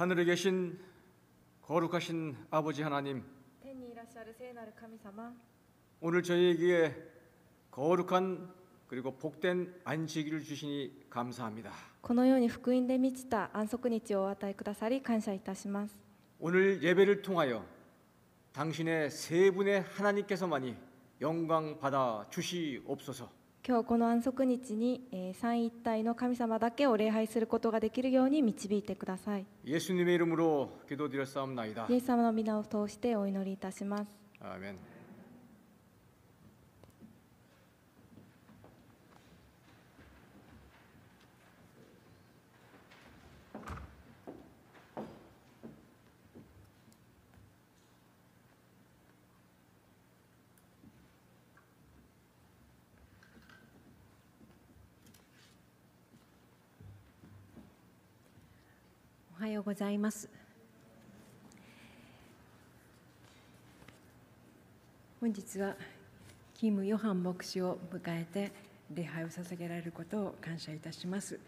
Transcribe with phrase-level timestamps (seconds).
[0.00, 0.78] 하늘에 계신
[1.62, 3.22] 거룩하신 아버지 하나님,
[3.62, 5.32] 天にいらっしゃる聖なる神様
[6.00, 6.94] 오늘 저희에게
[7.70, 8.48] 거룩한
[8.88, 11.72] 그리고 복된 안식일을 주시니 감사합니다.
[12.02, 15.98] このように福音で満ちた安息日をお与えくださり感謝いたします
[16.38, 17.64] 오늘 예배를 통하여
[18.52, 20.76] 당신의 세 분의 하나님께서만이
[21.20, 23.28] 영광 받아 주시옵소서.
[23.63, 29.45] 今日この安息日に、え、三位一体の神様だけを礼拝することができるように導いてください。
[31.87, 34.09] イエス様の皆を通してお祈りいたします。
[59.61, 60.27] うございます。
[65.19, 65.75] 本日は
[66.55, 68.51] キム・ヨハン牧師を迎えて
[68.93, 71.39] 礼拝を捧げられることを感謝いたします。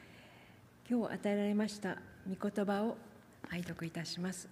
[0.89, 1.97] 今日与えられました
[2.29, 2.97] 御言葉を
[3.49, 4.47] 拝読いたします。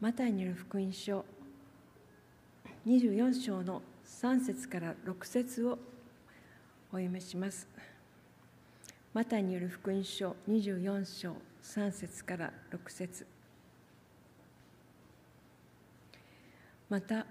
[0.00, 1.24] マタイによる福音書
[2.84, 5.78] 24章の3節から6節を
[6.90, 7.68] お読みします。
[9.14, 13.26] マタイによる福音書24章3節から6節。
[16.90, 17.26] また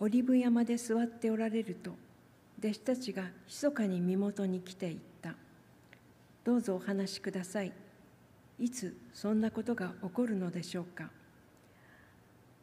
[0.00, 1.92] オリブ山で座っておられると
[2.58, 5.34] 弟子たちが密かに身元に来ていった。
[6.44, 7.72] どうぞお話しください。
[8.58, 11.10] いつそんなことが起こるのでしょうか。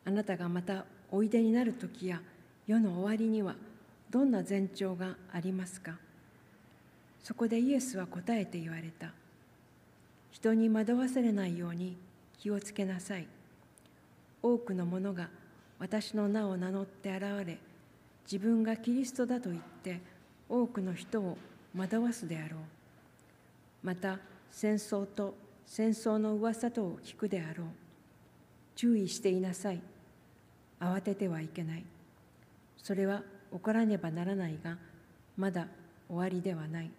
[0.05, 2.21] あなたがまたおいでになる時や
[2.67, 3.55] 世の終わりには
[4.09, 5.97] どんな前兆がありますか。
[7.23, 9.13] そこでイエスは答えて言われた。
[10.31, 11.97] 人に惑わされないように
[12.38, 13.28] 気をつけなさい。
[14.41, 15.29] 多くの者が
[15.79, 17.57] 私の名を名乗って現れ、
[18.31, 20.00] 自分がキリストだと言って
[20.47, 21.38] 多くの人を
[21.75, 22.59] 惑わすであろう。
[23.84, 24.19] また
[24.51, 25.35] 戦争と
[25.66, 27.68] 戦争の噂とを聞くであろう。
[28.75, 29.81] 注意していなさい。
[30.79, 31.84] 慌ててはいけない。
[32.78, 34.78] それは起こらねばならないが、
[35.38, 35.68] まだ
[36.07, 36.89] 終わりではない。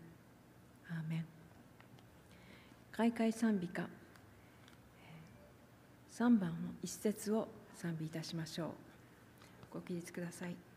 [0.90, 1.39] アーメン
[3.00, 3.88] 開会賛美歌。
[6.12, 8.68] 3番の一節を賛美いたしましょう。
[9.72, 10.69] ご起立ください。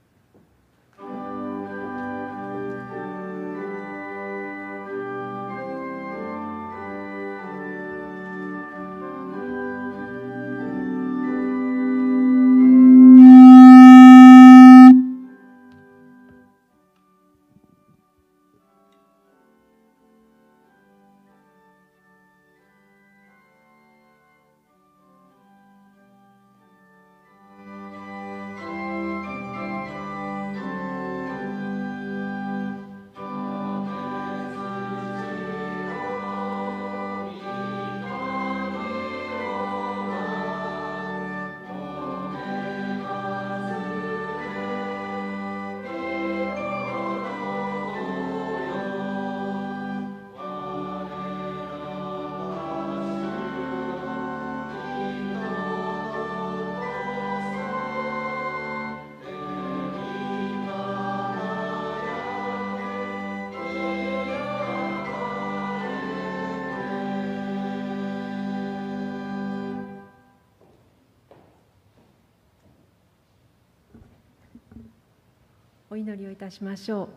[75.93, 77.07] お祈りをいたしましょ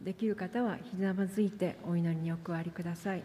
[0.00, 0.04] う。
[0.04, 3.24] できる方はひざまずいてお祈りにお加わりください。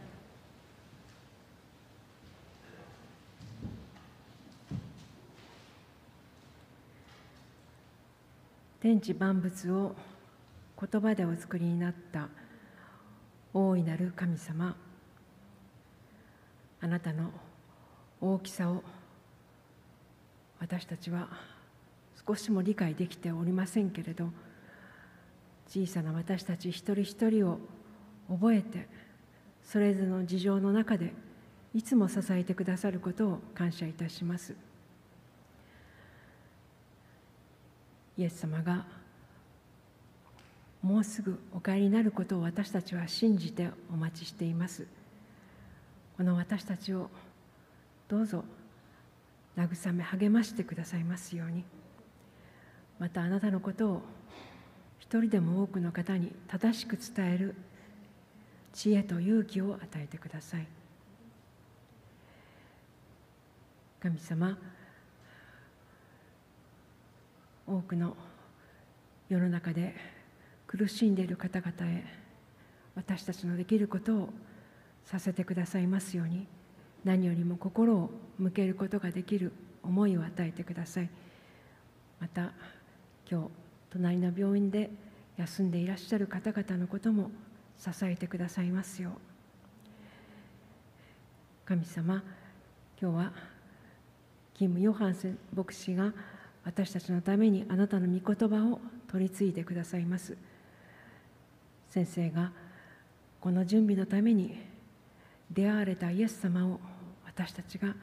[8.81, 9.95] 天地万物を
[10.81, 12.27] 言葉でお作りになった
[13.53, 14.75] 大いなる神様。
[16.81, 17.29] あなたの
[18.19, 18.81] 大きさを
[20.59, 21.29] 私たちは
[22.27, 24.29] 少しも理解できておりませんけれど。
[25.67, 27.59] 小さな私たち一人一人を
[28.29, 28.87] 覚えて
[29.63, 31.13] それぞれの事情の中で
[31.73, 34.55] いつも支えてくださることを感謝いたします。
[38.17, 38.85] イエス様が
[40.81, 44.87] もうすぐお帰りになることを私たちは信じてお待ちしています。
[46.15, 47.09] この私たちを
[48.07, 48.45] どうぞ
[49.57, 51.65] 慰め励ましてくださいますように。
[52.99, 54.01] またあなたのことを
[55.07, 57.55] 一人でも多くの方に正しく伝える
[58.73, 60.67] 知恵と勇気を与えてください。
[64.01, 64.57] 神様
[67.67, 68.15] 多くの
[69.29, 69.95] 世の中で
[70.67, 72.03] 苦しんでいる方々へ
[72.95, 74.29] 私たちのできることを
[75.05, 76.45] させてくださいますように
[77.03, 79.51] 何よりも心を向けることができる
[79.83, 81.09] 思いを与えてください。
[82.19, 82.51] また
[83.29, 83.64] 今日
[83.95, 84.89] 隣の病院で
[85.37, 87.31] 休んでいらっしゃる方々のことも
[87.77, 89.13] 支えてくださいますよう。
[91.65, 92.21] 神様
[93.01, 93.31] 今日は
[94.53, 96.11] キム・ヨハンセン牧師が
[96.65, 100.35] 私たちのためにあなたの御言葉を取り継いでくださいます。
[101.89, 102.51] 先生が
[103.39, 104.59] この準備のために
[105.49, 106.81] 出会われたイエス様を
[107.25, 107.95] 私たちが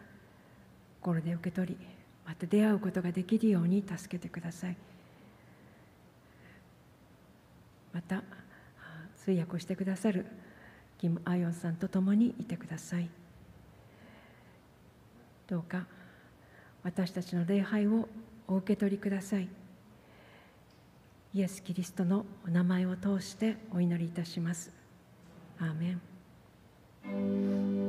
[1.02, 1.86] 心で受け取り
[2.26, 4.76] また出会うことができるように助けてください。
[7.92, 8.22] また
[9.16, 10.26] 通訳をしてくださる
[10.98, 13.08] キム・アヨンさんと共にいてください。
[15.48, 15.86] どうか
[16.82, 18.08] 私たちの礼拝を
[18.48, 19.48] お受け取りください。
[21.34, 24.70] イエス・キリストのお名前を通してお祈りいたします。
[25.58, 25.96] アーメ
[27.10, 27.81] ン。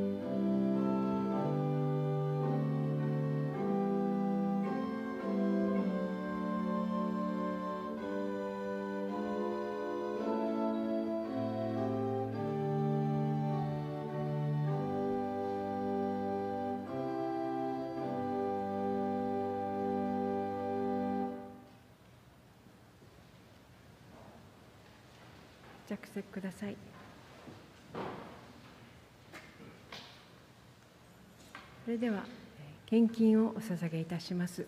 [26.64, 26.76] さい。
[31.86, 32.24] それでは
[32.86, 34.66] 献金をお捧げいたします。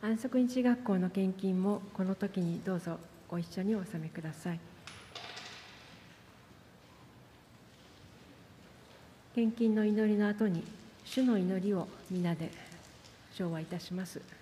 [0.00, 2.98] 安息日学校の献金もこの時にどうぞ
[3.28, 4.60] ご一緒にお納めください。
[9.34, 10.64] 献金の祈りの後に
[11.04, 12.50] 主の祈りを皆で
[13.34, 14.41] 唱和いたします。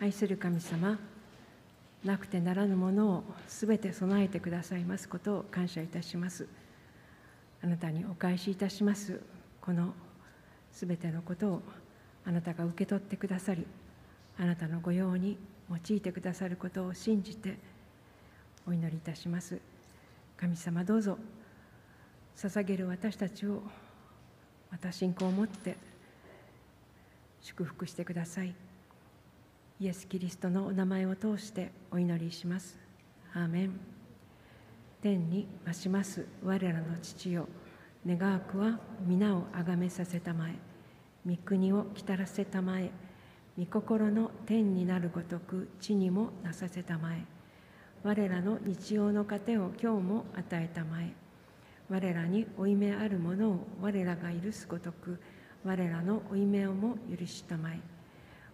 [0.00, 0.98] 愛する神様
[2.04, 6.46] なくてならぬものをすべて備えてくださいますことを感謝いたします。
[7.60, 9.20] あなたにお返しいたします。
[9.60, 9.92] この
[10.72, 11.62] すべてのことを
[12.24, 13.66] あなたが受け取ってくださり
[14.38, 15.36] あなたの御用に
[15.68, 17.56] 用いてくださることを信じて
[18.66, 19.58] お祈りいたします。
[20.36, 21.18] 神様どうぞ
[22.36, 23.64] 捧げる私たちを
[24.70, 25.76] また信仰を持って
[27.40, 28.67] 祝福してください。
[29.80, 32.76] イエス・キリストのお名前を通してお祈りします。
[33.32, 33.80] アーメン。
[35.00, 36.26] 天に増します。
[36.42, 37.46] 我らの父よ、
[38.04, 40.54] 願わくは皆をあがめさせたまえ、
[41.24, 42.90] 御国を来たらせたまえ、
[43.56, 47.22] 御心の天になるごとく地にもなさせたまえ、
[48.02, 51.12] 我らの日曜の糧を今日も与えたまえ、
[51.88, 55.20] 我らに負い目あるものを我らが許すごとく、
[55.62, 57.97] 我らの負い目をも許したまえ、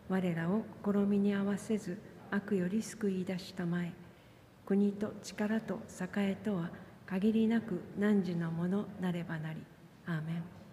[0.09, 1.99] 我らを試みに合わせず
[2.31, 3.93] 悪より救い出したまえ。
[4.67, 5.81] 国と力と
[6.17, 6.71] 栄とは
[7.07, 9.61] 限りなく汝のものなればなり。
[10.07, 10.63] アーメン。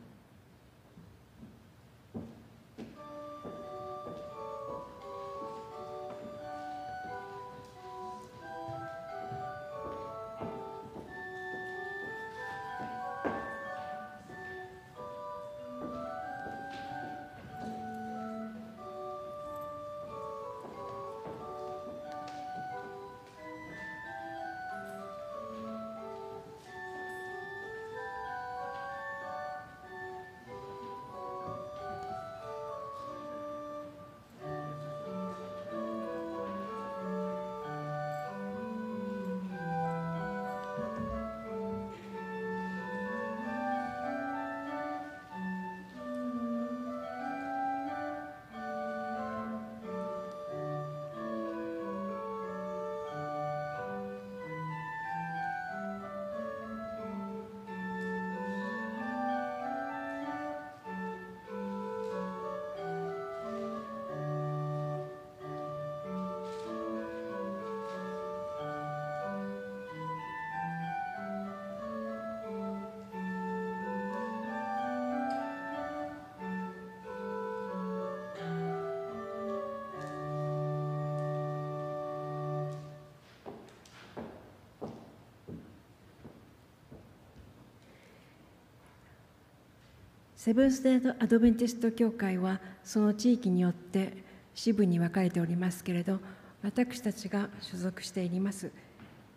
[90.44, 94.12] セブンス・デーアドベンティスト教会はその地域によって
[94.56, 96.20] 支部に分かれておりますけれど
[96.64, 98.72] 私たちが所属しています。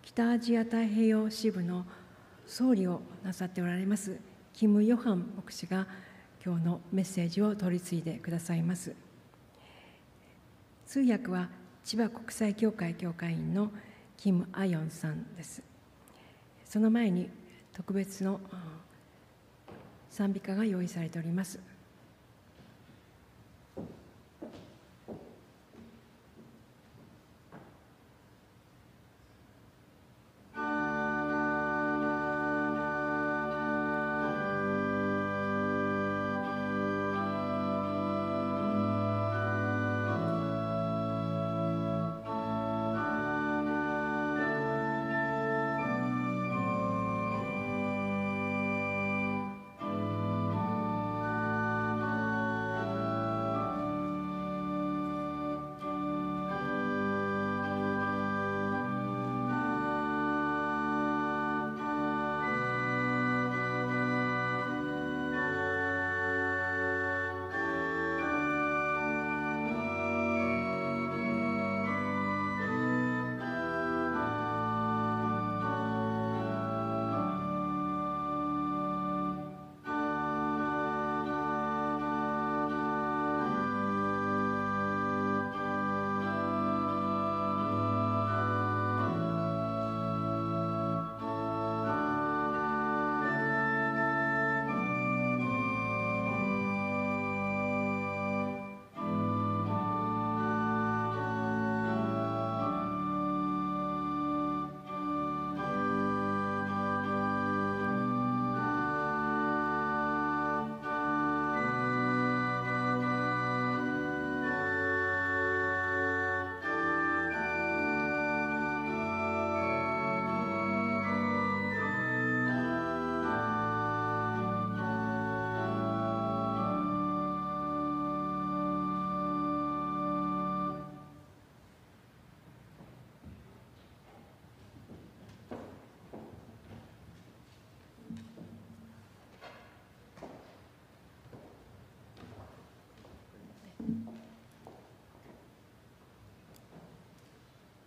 [0.00, 1.84] 北アジア太平洋支部の
[2.46, 4.16] 総理をなさっておられます
[4.54, 5.86] キム・ヨハン牧師が
[6.42, 8.94] 今日のメッセージを取り次いでくださいます。
[10.86, 11.50] 通訳は
[11.84, 13.70] 千葉国際教会教会員の
[14.16, 15.62] キム・アヨンさんです。
[16.64, 17.28] その前に
[17.74, 18.40] 特別の
[20.14, 21.58] 賛美歌が用意されております「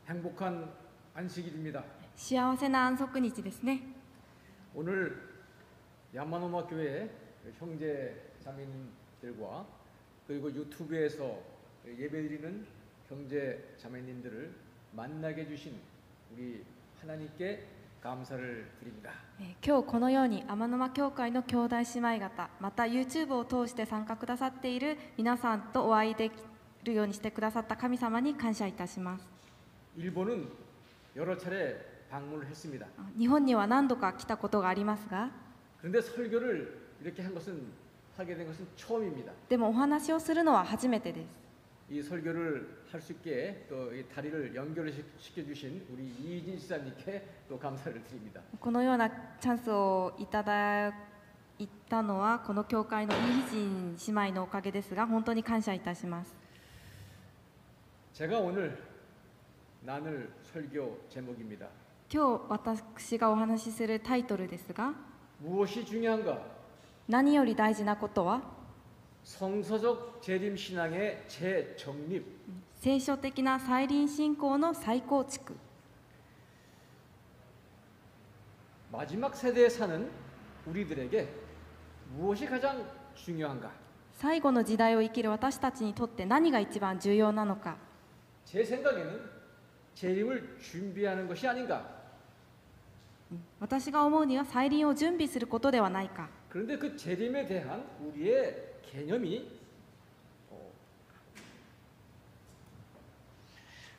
[0.08, 0.70] 행복한
[1.14, 1.82] 안식일입니다.
[2.16, 3.82] 幸せな安息日ですね
[4.74, 5.16] 오늘
[6.14, 7.08] 야마노마 교회
[7.58, 9.66] 형제 자매님들과
[10.26, 11.38] 그리고 유튜브에서
[11.86, 12.66] 예배드리는
[13.08, 14.54] 형제 자매님들을
[14.92, 15.74] 만나게 해주신
[16.34, 16.64] 우리
[17.00, 17.66] 하나님께
[18.02, 19.10] 감사를 드립니다.
[19.40, 26.32] えー今日このように天沼教会の兄弟姉妹方また YouTube を通して参加くださっている皆さんとお会いでき
[26.84, 29.26] るようにしてくださった神様に感謝いたします
[29.96, 30.48] 일본은
[31.16, 31.76] 여러 차례
[32.10, 32.86] 방문을 했습니다.
[32.98, 35.30] あ日本には何度か来たことがありますが
[35.80, 37.60] 그런데 설교를 이렇게 한 것은
[38.16, 39.32] 하게 된 것은 처음입니다.
[39.48, 41.42] でもお話をするのは初めてです
[41.90, 46.06] 이 설교를 할 수 있게 또 이 다리를 연결을 시- 시켜주신 우리
[46.38, 48.40] 이진 지사님께 또 감사를 드립니다.
[48.60, 50.88] このようなチャンスをいただ
[51.58, 56.34] いたのはこの教会のイージン姉妹のおかげですが本当に感謝いたします
[58.14, 58.76] 제가 오늘
[62.08, 64.92] 今日私がお話しするタイトルですが
[65.40, 66.38] 무엇이 중요한가?
[67.08, 68.42] 何より大事なことは
[69.24, 72.24] 성서적 재림 신앙의 재정립.
[72.80, 75.56] 聖書的な再臨信仰の再構築
[78.92, 80.10] 마지막 세대에 사는
[80.66, 81.28] 우리들에게
[82.16, 83.70] 무엇이 가장 중요한가?
[84.12, 87.76] 最後の時代を生きる私たちにとって何が一番重要なのか
[88.44, 89.35] 제 생각에는
[89.96, 92.02] 재림을 준비하는 것이 아닌가?
[93.60, 99.48] 私が思うには再臨を準備することではないか 그런데 그 재림에 대한 우리의 개념이
[100.50, 100.70] 어,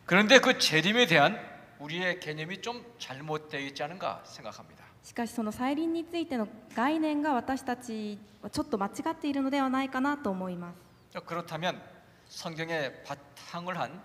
[0.05, 1.39] 그런데 그 재림에 대한
[1.79, 4.83] 우리의 개념이 좀 잘못되어 있지 않은가 생각합니다.
[5.03, 10.73] しかしその再臨についての概念が私たちはちょっと間違っているのではないかなと思いま
[11.11, 11.81] す 그렇다면
[12.29, 14.01] 성경에 바탕을 한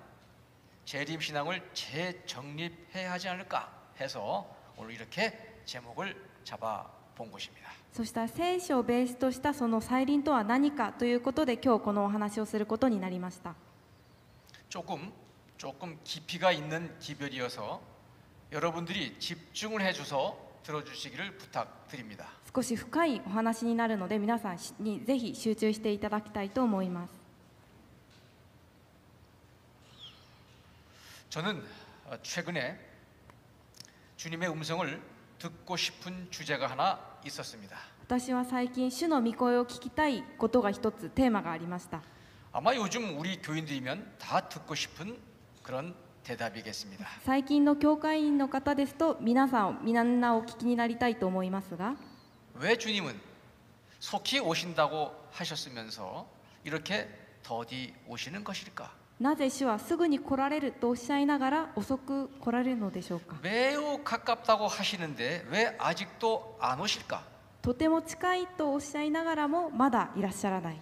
[0.84, 7.68] 재림 신앙을 재정립해야 하지 않을까 해서 오늘 이렇게 제목을 잡아 본 것입니다.
[7.92, 13.54] そしたら聖書をベースとしたその再臨とは何かということで今日このお話をすることになりました
[14.68, 15.12] 조금
[15.56, 17.80] 조금 깊이가 있는 기별이어서
[18.52, 22.26] 여러분들이 집중을 해줘서 들어주시기를 부탁드립니다.
[22.54, 27.21] 少し深いお話になるので皆さんにぜひ集中していただきたいと思います
[31.32, 31.62] 저는
[32.06, 32.78] 어, 최근에
[34.16, 35.02] 주님의 음성을
[35.38, 37.76] 듣고 싶은 주제가 하나 있었습니다.
[38.08, 42.00] 私は最近主の御声を聞きたいことが一つテーマがありました
[42.52, 45.18] 아마 요즘 우리 교인들이면 다 듣고 싶은
[45.62, 47.06] 그런 대답이겠습니다.
[47.24, 51.96] 最近の教会員の方ですと皆さんをみんなお聞きになりたいと思いますが
[52.54, 53.14] 왜 주님은
[54.00, 56.26] 속히 오신다고 하셨으면서
[56.64, 57.08] 이렇게
[57.42, 58.90] 더디 오시는 것일까?
[59.20, 67.20] なぜ主はすぐに来られるとおっしゃいながら遅く来られるのでしょうか 매우 가깝다고 하시는데 왜 아직도 안 오실까?
[67.60, 70.80] とても近いとおっしゃいながらもまだいらっしゃらない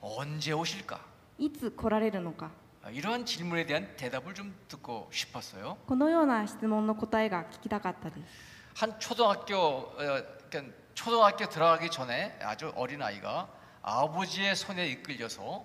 [0.00, 0.98] 언제 오실까?
[1.38, 2.50] いつ来られるのか
[2.92, 5.76] 이러한 질문에 대한 대답을 좀 듣고 싶었어요.
[5.86, 8.20] このような質問の答えが聞きたかったです
[8.74, 9.94] 한 초등학교 어,
[10.50, 13.48] 그러니까 초등학교 들어가기 전에 아주 어린 아이가
[13.82, 15.64] 아버지의 손에 이끌려서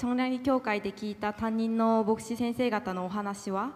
[0.00, 3.72] チョンリャンリ教会で聞いた担任の牧師先生方のお話は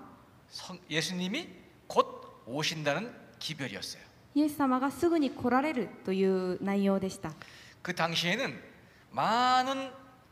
[0.48, 1.48] 성- 예수님이
[1.86, 2.06] 곧
[2.46, 4.02] 오신다는 기별이었어요.
[4.34, 7.32] イエス様がすぐに来られるという内容でした
[7.82, 8.54] 그 당시에는
[9.12, 9.90] 많은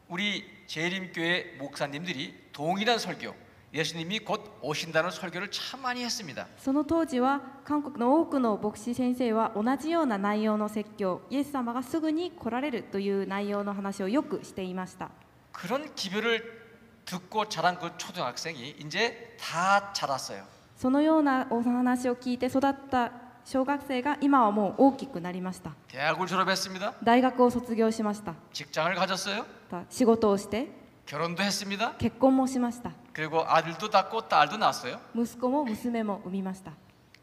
[0.08, 3.34] 우리 재림교회 목사님들이 동일한 설교,
[3.74, 6.46] 예수님이 곧 오신다는 설교를 참 많이 했습니다.
[6.58, 15.10] その当時は韓国の多くの牧師先生は同じような内容の説教イエス様がすぐに来られるという内容の話をよくしていました
[15.52, 16.58] 그런 기별을
[17.04, 20.44] 듣고 자란 그 초등학생이 이제 다 자랐어요.
[20.76, 23.10] そのようなお話を聞いて育った
[23.44, 26.94] 小学生が今はもう大きくなりました 대학을 졸업했습니다.
[27.02, 29.44] 大学を卒業しました 직장을 가졌어요.
[29.70, 30.68] た仕事をして
[31.06, 31.94] 결혼도 했습니다.
[31.98, 35.00] 結婚もしました 그리고 아들도 낳고 딸도 낳았어요.
[35.16, 36.72] 息子も娘も産みました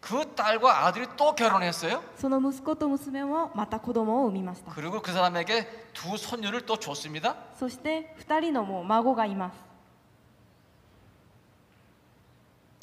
[0.01, 2.03] 그 딸과 아들이 또 결혼했어요.
[2.15, 7.35] その息子と娘もまた子供を産みました 그리고 그 사람에게 두 손녀를 또 줬습니다.
[7.57, 9.55] そして2人のもう孫がいます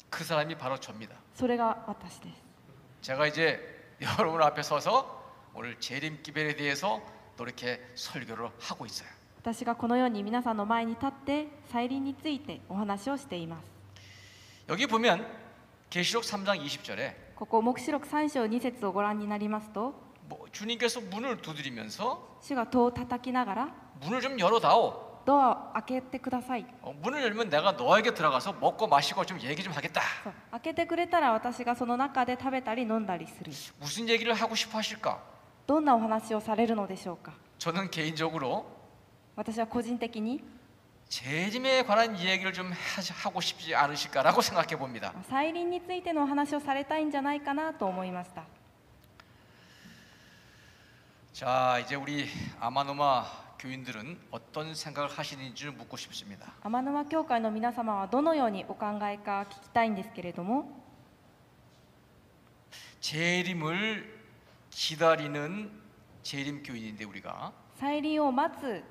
[0.09, 1.15] 그 사람이 바로 접니다.
[1.35, 2.43] それが私です
[3.01, 3.59] 제가 이제
[4.19, 5.23] 여러분 앞에 서서
[5.55, 7.01] 오늘 재림 기별에 대해서
[7.37, 9.07] 또 이렇게 설교를 하고 있어요.
[9.41, 13.65] 私がこのように皆さんの前に立って再臨についてお話をしています
[14.69, 15.25] 여기 보면
[15.89, 19.93] 계시록 3장 20절에 ここ黙示録3章2節をご覧になりますと
[20.29, 25.13] 뭐 주님께서 문을 두드리면서 主が戸を叩きながら 문을 좀 열어다오.
[25.25, 30.01] ドアを開けてください 어, 문을 열면 내가 너에게 들어가서 먹고 마시고 좀 얘기 좀 하겠다.
[30.23, 35.17] そう開けてくれたら私がその中で食べたり飲んだりする 무슨 얘기를 하고 싶어 하실까?
[35.67, 38.65] どんなお話をされるのでしょうか 저는 개인적으로
[39.35, 40.43] 私は個人的に
[41.09, 42.75] 재림에 관한 이야기를 좀 하-
[43.29, 45.13] 하고 싶지 않으실까라고 생각해 봅니다.
[45.29, 48.43] 再臨についてのお話をされたいんじゃないかなと思いました
[51.33, 52.27] 자, 이제 우리
[52.59, 53.25] 아마노마
[53.59, 56.51] 교인들은 어떤 생각을 하시는지 를 묻고 싶습니다.
[56.63, 60.83] 天沼教会の皆様はどのようにお考えか聞きたいんですけれども
[63.01, 64.21] 재림을
[64.69, 65.71] 기다리는
[66.23, 68.83] 재림 교인인데 우리가 再臨を待つ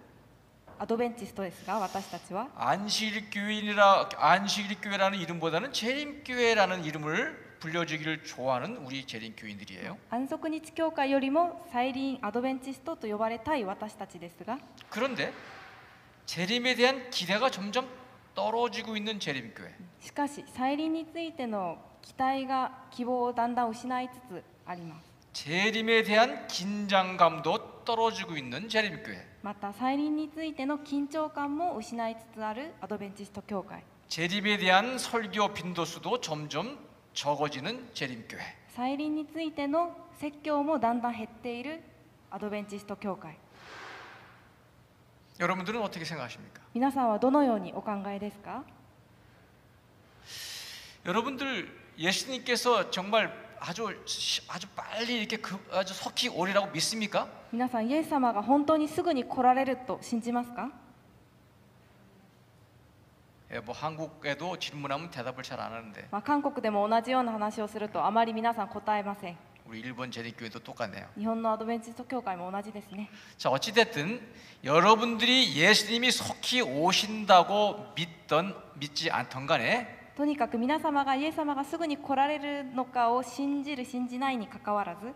[0.79, 9.97] アドベンチストですが私たちは 안식일 교인이라 안식일 교회라는 이름보다는 재림 교회라는 이름을 불려주기를 좋아하는 우리 재림 교인들이에요.
[10.11, 14.59] 安息日教会よりも再臨アドベンチストと呼ばれたい私たちですが
[14.91, 15.33] 그런데
[16.27, 17.87] 재림에 대한 기대가 점점
[18.35, 19.71] 떨어지고 있는 재림 교회.
[20.01, 29.25] しかし再臨についての期待が希望をだんだん失いつつあります 재림에 대한 긴장감도 떨어지고 있는 재림 교회.
[29.47, 36.79] また再臨についての緊張感も失いつつあるアドベンチスト教会 재림에 대한 설교 빈도수도 점점
[37.15, 38.41] 적어지는 재림 교회.
[38.69, 41.81] 再臨についての説教もだんだん減っている
[42.31, 43.37] アドベンチスト教会
[45.41, 46.61] 여러분들은 어떻게 생각하십니까?
[46.75, 48.65] 皆さんはどのようにお考えですか
[51.05, 57.29] 여러분들 예수님께서 정말 아주 시- 아주 빨리 이렇게 그 아주 속히 오리라고 믿습니까?
[57.53, 60.71] 皆さんイエス様が本当にすぐに来られると信じますか
[63.53, 69.37] 예, 뭐 한국에도 질문하면 대답을 잘 안 하는데 まあ、韓国でも同じような話をするとあまり皆さん答えません
[69.69, 71.07] 우리 일본 재림교회도 똑같네요.
[71.17, 74.21] 日本のアドベンチスト教会も同じですね 자 어찌 됐든
[74.65, 85.13] 여러분들이 예수님이 속히 오신다고 믿던 믿지 않던 간에 とにかく皆様がイエス様がすぐに来られるのかを信じる信じないにかかわらず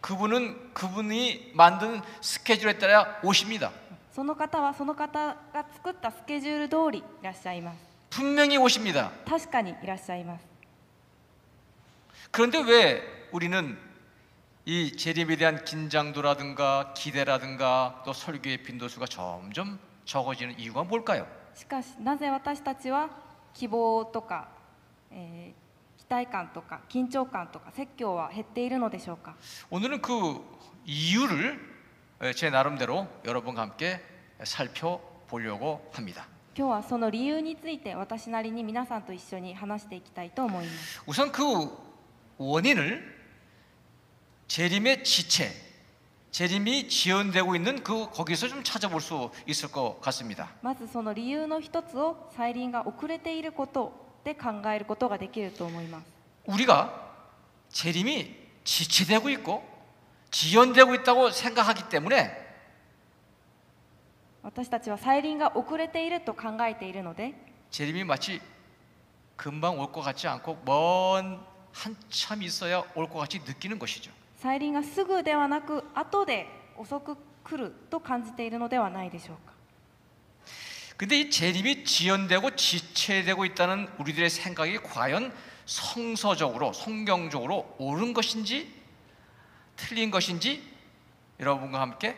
[0.00, 3.70] 그분은 그분이 만든 스케줄에 따라 오십니다.
[4.12, 7.78] その方はその方が作ったスケジュール通りいらっしゃいます
[8.10, 9.12] 분명히 오십니다.
[9.28, 10.44] 確かにいらっしゃいます
[12.32, 13.78] 그런데 왜 우리는
[14.64, 21.26] 이 재림에 대한 긴장도라든가 기대라든가 또 설교의 빈도수가 점점 적어지는 이유가 뭘까요?
[21.54, 23.10] しかしなぜ私たちは
[23.54, 24.48] 希望とか、
[25.10, 25.60] えー
[26.00, 29.36] 期待感とか緊張感とか説教は減っているのでしょうか
[29.70, 30.42] 오늘은 그
[30.84, 31.60] 이유를
[32.34, 34.00] 제 나름대로 여러분과 함께
[34.42, 36.26] 살펴보려고 합니다.
[36.56, 41.42] 今日はその理由について私なりに皆さんと一緒に話していきたいと思います 우선 그
[42.38, 43.00] 원인을
[44.48, 45.48] 재림의 지체,
[46.34, 50.48] 재림이 지연되고 있는 그 거기서 좀 찾아볼 수 있을 것 같습니다.
[50.62, 53.92] まずその理由の一つを再臨が遅れていること
[54.24, 56.04] で考えることができると思います
[56.46, 57.10] 우리가
[57.70, 59.62] 재림이 지체되고 있고
[60.30, 62.30] 지연되고 있다고 생각하기 때문에
[64.42, 67.34] 私たちは再臨が遅れていると考えているので
[67.70, 68.40] 재림이 마치
[69.36, 71.40] 금방 올 것 같지 않고 먼
[71.72, 74.10] 한참 있어야 올 것 같이 느끼는 것이죠.
[74.44, 79.50] 再臨がすぐではなく後で遅く来ると感じているのではないでしょうか
[80.96, 85.32] 근데 이 재림이 지연되고 지체되고 있다는 우리들의 생각이 과연
[85.64, 88.70] 성서적으로 성경적으로 옳은 것인지
[89.76, 90.62] 틀린 것인지
[91.38, 92.16] 여러분과 함께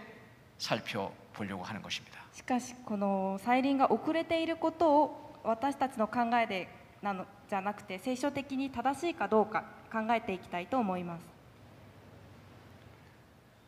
[0.59, 2.23] 살펴보려고 하는 것입니다.
[2.33, 6.69] しかしこの再臨が遅れていることを私たちの考えで
[7.03, 11.23] なのじゃなくて聖書的に正しいかどうか考えていきたいと思います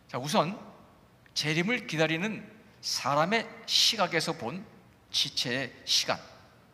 [0.09, 0.59] 자, 우선
[1.35, 2.46] 재림을 기다리는
[2.81, 4.64] 사람의 시각에서 본
[5.11, 6.18] 지체의 시간.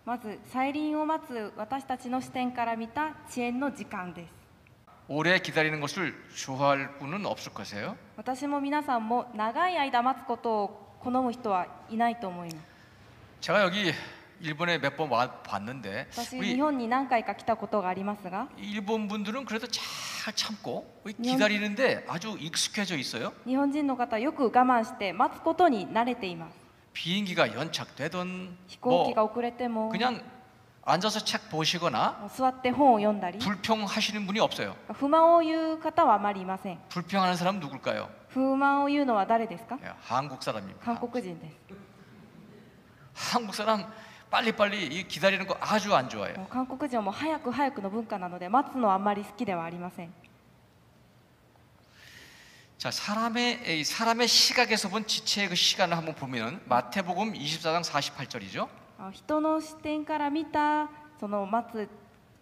[0.05, 4.31] まず再臨を待つ私たちの視点から見た遅延の時間です
[5.09, 7.97] 오래 기다리는 것을 좋아할 분은 없을 것이에요.
[8.17, 12.65] 私も皆さんも長い間待つことを好む人はいないと思います
[13.41, 13.93] 제가 여기
[14.43, 15.11] 일본에 몇 번
[15.43, 23.33] 봤는데 私 우리 日本に何回か来たことがありますが 일본 분들은 그래도 잘 참고 기다리는데 아주 익숙해져 있어요.
[23.47, 26.55] 日本人の方はよく我慢して待つことに慣れています
[26.95, 30.23] 비행기가 연착되던 飛行機が 뭐 遅れても 그냥
[30.83, 34.75] 앉아서 책 보시거나 もう座って本を読んだり 불평하시는 분이 없어요.
[34.95, 38.09] 不満を言う方はあまりいません 불평하는 사람 누굴까요?
[38.31, 40.81] 不満を言うのは誰ですか 예, 한국 사람입니다.
[40.83, 41.51] 韓国人で
[43.15, 43.85] す 한국 사람
[44.35, 46.37] 빨리빨리 이 기다리는 거 아주 안 좋아해요.
[46.37, 50.13] もう韓国人はもう早く早くの文化なので待つのはあんまり好きではありません
[52.79, 58.69] 자 사람의 이 사람의 시각에서 본 지체의 그 시간을 한번 보면은 마태복음 24장 48절이죠.
[58.99, 61.89] あ人の視点から見たその待つ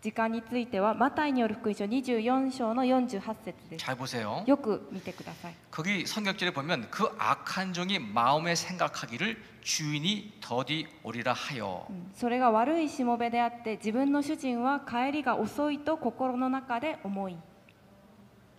[0.02, 4.44] 時間についてはマタイによる福音書24章の48節です 잘 보세요.
[4.46, 17.36] よく見てください 거기 성경절에 보면 그 악한 종이 마음에 생각하기를 주인이 더디 오리라 하여 うんそれが悪いしもべであって自分の主人は帰りが遅いと心の中で思い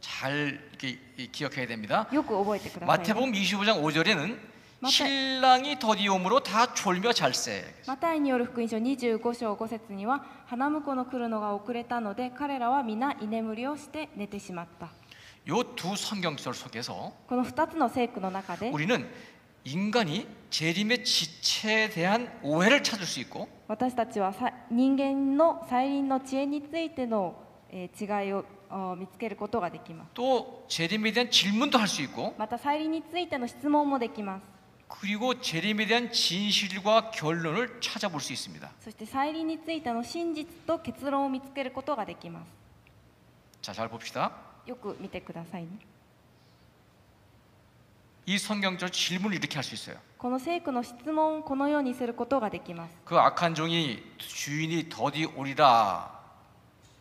[0.01, 2.07] 잘 이렇게 이- 기억해야 됩니다.
[2.11, 4.37] よく覚えてくださいね、 마태복음 25장 5절에는 마태-
[4.87, 7.63] 신랑이 더디 오므로 다 졸며 잘세.
[7.85, 14.89] マタイによる福音書25章5節には花婿の来るのが遅れたので彼らは皆居眠りをして寝てしまった
[15.45, 19.05] 요 두 성경절 속에서 この2つの聖句の中で 우리는
[19.65, 27.35] 인간이 재림의 지체에 대한 오해를 찾을 수 있고 私たちはさ人間の再臨の知恵についての、
[27.69, 34.52] えー違いをあ見つけることができます 또 재림에 대한 질문도 할 수 있고 また再臨についての質問もできます
[34.93, 38.69] 그리고 재림에 대한 진실과 결론을 찾아볼 수 있습니다.
[38.81, 42.49] そして再臨についての真実と結論を見つけることができます
[43.61, 44.31] 자, 잘 봅시다.
[44.65, 45.69] よく見てくださいね
[48.25, 49.97] 이 성경적 질문을 이렇게 할 수 있어요.
[50.17, 56.12] この聖句の質問をこのようにすることができます 그 악한 종이 주인이 더디 오리라.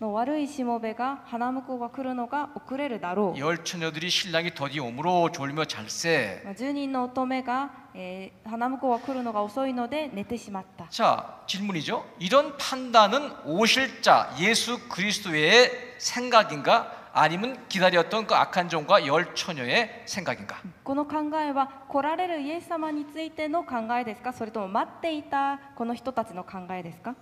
[0.01, 6.41] の悪いしもべが花婿が来るのが遅れるだろう 열 처녀들이 신랑이 더디 오므로 졸며 잘세.
[6.45, 12.05] まあ10人の乙女が、えー花婿が来るのが遅いので寝てしまった 자, 질문이죠.
[12.21, 20.63] 이런 판단은 오실 자 예수 그리스도의 생각인가 아니면 기다렸던 그 악한 종과 열 처녀의 생각인가?
[20.85, 27.17] この考えは来られるイエス様についての考えですかそれとも待っていたこの人たちの考えですか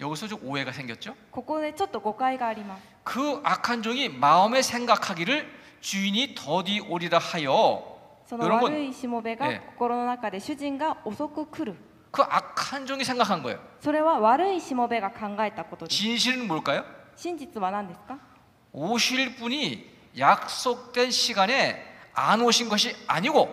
[0.00, 1.14] 여기서 좀 오해가 생겼죠?
[1.30, 5.46] ここでちょっと誤解があります 그 악한 종이 마음에 생각하기를
[5.80, 11.76] 주인이 더디 오리라 하여 その 여러분 悪いしもべがええ心の中で主人が遅く来る
[12.10, 13.58] 그 악한 종이 생각한 거예요.
[13.80, 16.84] それは悪いしもべが考えたことです 진실은 뭘까요?
[17.16, 18.18] 真実は何ですか
[18.72, 21.82] 오실 분이 약속된 시간에
[22.14, 23.48] 안 오신 것이 아니고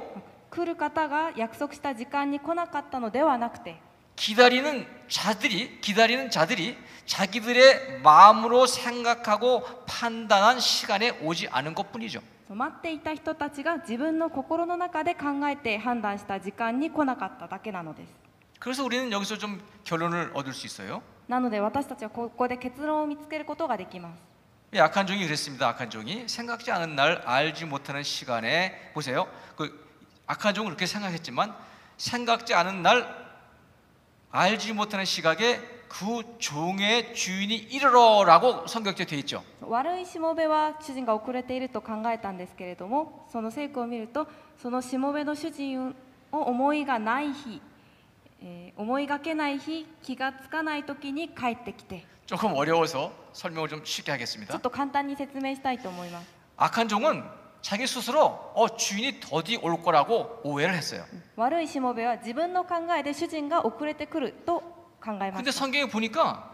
[0.50, 3.80] 来る方が約束した時間に来なかったのではなくて
[4.16, 12.22] 기다리는 자들이 기다리는 자들이 자기들의 마음으로 생각하고 판단한 시간에 오지 않은 것뿐이죠.
[12.48, 18.10] そう待っていた人たちが自分の心の中で考えて判断した時間に来なかっただけなのです
[18.60, 21.02] 그래서 우리는 여기서 좀 결론을 얻을 수 있어요.
[21.28, 24.20] なので私たちはここで結論を見つけることができます
[24.74, 25.68] 예, 악한 종이 그랬습니다.
[25.70, 29.28] 악한 종이 생각지 않은 날 알지 못하는 시간에 보세요.
[29.56, 29.88] 그
[30.28, 31.56] 악한 종은 그렇게 생각했지만
[31.98, 33.23] 생각지 않은 날
[34.34, 39.44] 알지 못하는 시각에 그 종의 주인이 이르러라고 성격에 돼 있죠.
[39.62, 44.28] 悪いしもべは主人が遅れていると考えたんですけれどもその聖句を見ると
[44.62, 45.96] そのしもべの主人
[46.32, 47.62] を思いがない日、
[48.42, 54.58] えー思いがけない日気がつかない時に帰ってきて 조금 어려워서 설명을 좀 쉽게 ちょ 하겠습니다.
[54.58, 57.24] っと簡単に説明したいと思います 악한 종은
[57.64, 61.04] 자기 스스로 어, 주인이 더디 올 거라고 오해를 했어요.
[61.36, 64.62] 悪いしもべは自分の考えで主人が遅れてくると
[65.04, 66.50] 考えま 근데 した 성경에 보니까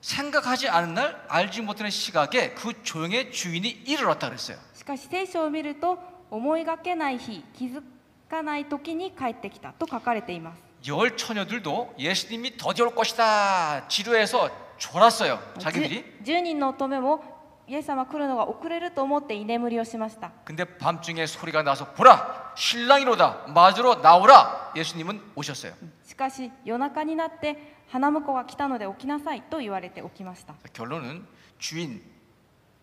[0.00, 4.58] 생각하지 않은 날 알지 못하는 시각에 그 종의 주인이 이르렀다 그랬어요.
[4.74, 5.98] しかし聖書を見ると
[6.30, 7.82] 思いがけない日気づ
[8.28, 15.40] かない時に帰ってきたと書かれています 열 처녀들도 예수님이 더디 올 것이다 지루해서 졸았어요.
[15.58, 16.04] 자기들이.
[16.22, 17.29] 10人の乙女も
[17.70, 25.72] イエス様来るのが遅れると思って居眠りをしました 근데 밤중에 소리가 나서 보라 신랑이로다 맞으러 나오라 예수님은 오셨어요.
[26.04, 31.26] しかし夜中になって花婿が来たので起きなさいと言われて起きました 결론은
[31.58, 32.00] 주인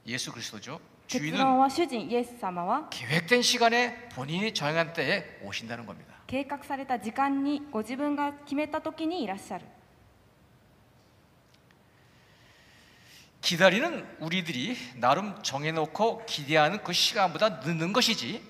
[0.06, 0.80] 예수 그리스도죠.
[1.08, 6.13] 結 주인은 論は主人イエス様は 계획된 시간에 본인이 정한 때에 오신다는 겁니다.
[6.28, 9.65] 計画された時間にご自分が決めた時にいらっしゃる
[13.48, 18.41] 기다리는 우리들이 나름 정해놓고 기대하는 그 시간보다 늦는 것이지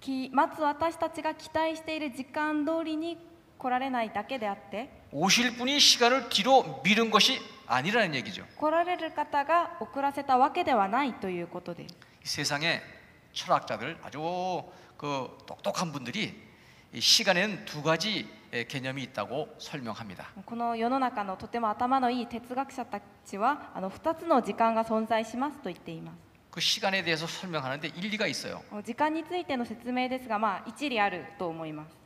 [0.00, 3.18] き待つ私たちが期待している時間通りに
[3.58, 8.44] 来られないだけであって 오실 분이 시간을 뒤로 미룬 것이 아니라는 얘기죠.
[8.56, 11.86] 来られる方が遅らせたわけではないということで
[12.22, 12.80] す 세상에
[13.32, 14.62] 철학자들 아주
[14.96, 16.40] 그 똑똑한 분들이
[16.92, 18.26] 이 시간에는 두 가지 의
[18.68, 20.28] 개념이 있다고 설명합니다.
[20.44, 26.16] この世の中のとても頭のいい哲学者たちはあの2つの時間が存在しますと言っています
[26.50, 28.62] 그 시간에 대해서 설명하는데 일리가 있어요.
[28.84, 31.96] 時間についての説明ですがまあ一理あると思います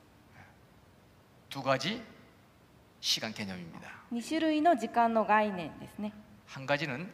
[1.48, 2.02] 두 가지
[3.00, 3.88] 시간 개념입니다.
[4.12, 6.12] 2種類の時間の概念ですね
[6.46, 7.12] 한 가지는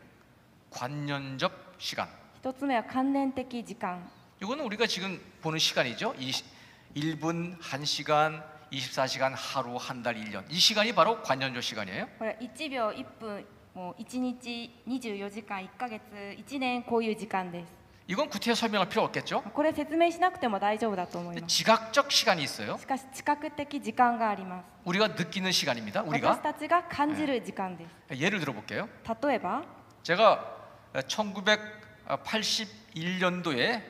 [0.70, 2.08] 관연적 시간.
[2.42, 4.08] 1つ目は関連的時間
[4.42, 6.14] 이거는 우리가 지금 보는 시간이죠.
[6.18, 6.30] 이
[6.94, 10.44] 1분, 1시간, 24시간, 하루, 한 달, 1년.
[10.50, 12.08] 이 시간이 바로 관연적 시간이에요.
[12.18, 17.76] これ1秒1分もう1日24時間1ヶ月1年こういう時間です
[18.08, 19.42] 이건 구태여 설명할 필요 없겠죠.
[19.52, 22.78] これ説明しなくても大丈夫だと思い 근데 ます 지각적 시간이 있어요.
[22.78, 26.02] しかし知覚的時間があります 우리가 느끼는 시간입니다.
[26.02, 28.88] 私 우리가 たちが感じる時間です 예를 들어 볼게요.
[29.22, 29.62] 例えば
[30.02, 30.54] 제가
[32.94, 33.82] 1981년도에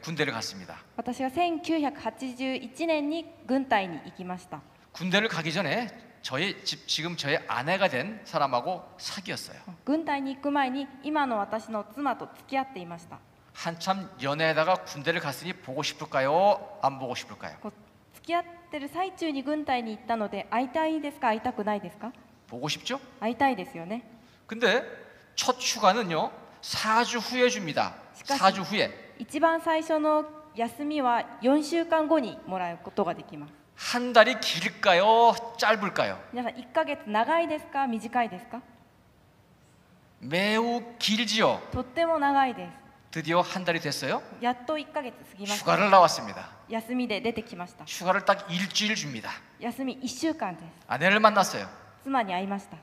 [0.00, 0.76] 군대를 갔습니다.
[0.96, 4.60] 私が1981年に軍隊に行きました
[4.92, 5.88] 군대를 가기 전에
[6.22, 9.58] 저의 집 지금 저의 아내가 된 사람하고 사귀었어요.
[9.84, 13.18] 軍隊に行く前に今の私の妻と付き合っていました
[13.52, 16.78] 한참 연애하다가 군대를 갔으니 보고 싶을까요?
[16.82, 17.56] 안 보고 싶을까요?
[17.60, 17.72] こう
[18.14, 22.10] 付き合ってる最中に軍隊に行ったので会いたいですか会いたくないですか
[22.48, 22.98] 보고 싶죠?
[23.20, 24.02] 会いたいですよね
[24.46, 24.82] 근데
[25.36, 26.30] 첫 휴가는요
[26.62, 27.94] 4주 후에 줍니다.
[28.14, 35.34] 시까지- 4주 후에 一番最初の休みは4週間後にもらうことができます 한 달이 길까요?
[35.58, 36.16] 짧을까요?
[36.32, 38.62] 皆さん1ヶ月長いですか短いですか
[40.20, 41.60] 매우 길지요.
[41.72, 42.68] とっても長いで
[43.10, 44.22] 드디어 한 달이 됐어요.
[44.40, 46.48] すやっと1ヶ月過ぎました 휴가를 나왔습니다.
[46.68, 49.30] 休みで出てきました 휴가를 딱 일주일 줍니다.
[49.60, 51.68] 休み1週間です 아내를 만났어요.
[52.04, 52.76] 妻に会いました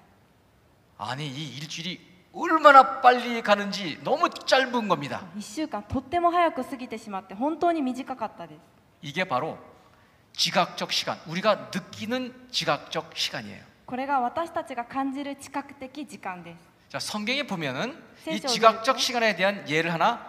[0.97, 1.99] 아니 이 일주일이
[2.36, 5.21] 얼마나 빨리 가는지 너무 짧은 겁니다.
[5.38, 8.60] 1週間とっても早く過ぎてしまって本当に短かったです
[9.01, 9.58] 이게 바로
[10.34, 13.63] 지각적 시간, 우리가 느끼는 지각적 시간이에요.
[13.86, 17.91] これが私たちが感じる知覚的時間です 자 성경에 보면은
[18.27, 18.99] 이 세죠, 지각적 그렇죠?
[18.99, 20.25] 시간에 대한 예를 하나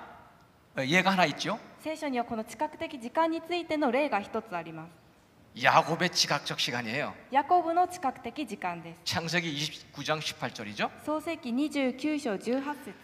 [0.76, 1.58] 어, 예가 하나 있죠.
[1.84, 4.90] 聖書にはこの知覚的時間についての例が一つあります
[5.62, 7.12] 야곱의 지각적 시간이에요.
[7.32, 9.52] ヤコブの知覚的時間です 창세기
[9.94, 10.90] 29장 18절이죠.
[11.04, 12.94] 創世記29章18節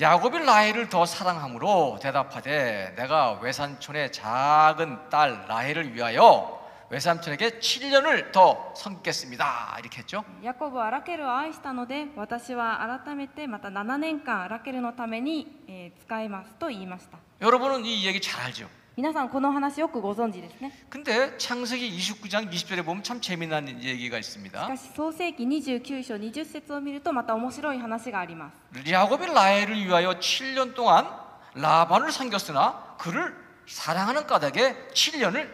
[0.00, 9.76] 야곱이 라헬을 더 사랑함으로 대답하되 내가 외산촌의 작은 딸 라헬을 위하여 외삼촌에게 7년을 더 섬기겠습니다.
[9.80, 10.24] 이렇게 했죠.
[10.42, 18.68] ヤコブはラケルを愛したので私は改めてまた7年間ラケルのために、えー使いますと言いました 여러분은 이 얘기 잘 알죠.
[18.96, 24.66] 皆さんこの話よくご存知ですね 근데 창세기 29장 20절에 보면 참 재미난 얘기가 し 있습니다.
[24.66, 31.06] かし創世記29章20節を見るとまた面白い話があります 야곱이 라헬을 위하여 7년 동안
[31.54, 33.34] 라반을 섬겼으나 그를
[33.66, 35.48] 사랑하는 까닭에 7년을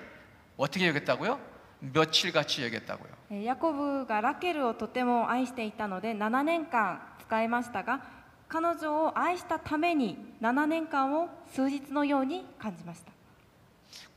[0.56, 1.38] 어떻게 여겼다고요?
[1.80, 3.08] 며칠같이 여겼다고요.
[3.30, 8.00] えーヤコブがラケルをとても愛していたので7年間使いましたが
[8.48, 13.12] 彼女を愛したために7年間を数日のように感じました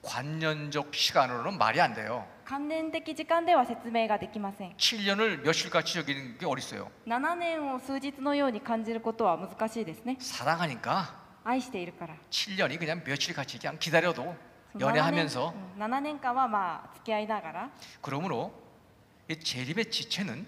[0.06, 2.26] 관년적 시간으로는 말이 안 돼요.
[2.46, 6.90] 関連的時間では説明ができません 7년을 며칠같이 여기는 게 어딨어요?
[7.08, 14.36] 7年を数日のように感じることは難しいですね 사랑하니까 愛しているから 7년이 그냥 며칠같이 그냥 기다려도
[14.74, 17.70] その7年 연애하면서 うん7年間はまあ付き合いながら
[18.02, 18.52] 그러므로
[19.30, 20.46] 이 재림의 지체는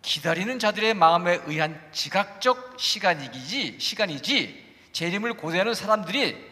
[0.00, 6.51] 기다리는 자들의 마음에 의한 지각적 시간이지 시간이지 재림을 고대하는 사람들이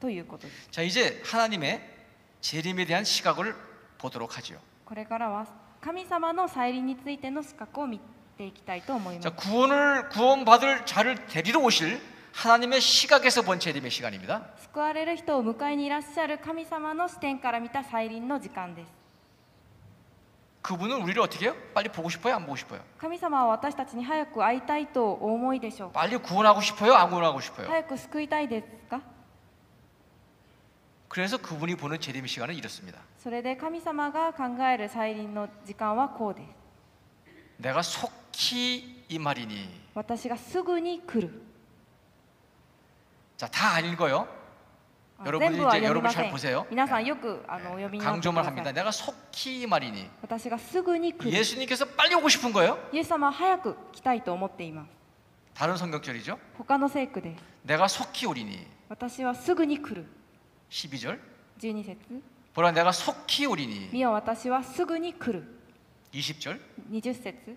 [0.00, 1.80] ということです 자 이제 하나님의
[2.40, 3.54] 재림에 대한 시각을
[3.98, 4.58] 보도록 하지요.
[4.84, 5.46] これからは
[5.80, 8.00] 神様の再臨についての資格を見
[8.36, 12.00] ていきたいと思いま 자 す 구원을 구원받을 자를 데리러 오실
[12.32, 14.42] 하나님의 시각에서 본 재림의 시간입니다.
[14.56, 18.88] 救われる人を迎えにいらっしゃる神様の視点から見た再臨の時間です
[20.62, 21.56] 그분은 우리를 어떻게 해요?
[21.74, 22.36] 빨리 보고 싶어요?
[22.36, 22.80] 안 보고 싶어요?
[22.98, 26.94] 神様は私たちに早く会いたいとお思いでしょうか 빨리 구원하고 싶어요?
[26.94, 27.66] 안 구원하고 싶어요?
[27.68, 29.00] 早く救いたいですか
[31.08, 32.98] 그래서 그분이 보는 재림의 시간은 이렇습니다.
[33.18, 36.48] それで神様が考える再臨の時間はこうです
[37.58, 41.42] 내가 속히 이 말이니 私がすぐに来る
[43.36, 44.26] 자 다 안 읽어요.
[45.18, 46.66] あ 여러분이 全部は 이제 読み 여러분 ませ 잘 ん 보세요.
[46.70, 47.08] 皆さん 네.
[47.10, 48.64] よくあのお読みになってく 강조만 だ 합니다.
[48.64, 52.78] さい 내가 속히 이 말이니 私がすぐに来る 예수님께서 빨리 오고 싶은 거예요.
[52.92, 54.88] イエス様は早く来たいと思っています
[55.54, 56.38] 다른 성경절이죠.
[56.56, 60.06] 他の聖句です 내가 속히 오리니 私はすぐに来る
[60.70, 61.18] 12절
[61.58, 62.22] 12節
[62.54, 65.46] 보라 내가 속히 오리니 見よ私はすぐに来る
[66.12, 66.60] 20절
[66.90, 67.56] 20節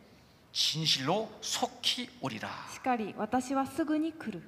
[0.52, 4.42] 진실로 속히 오리라 しかり私はすぐに来る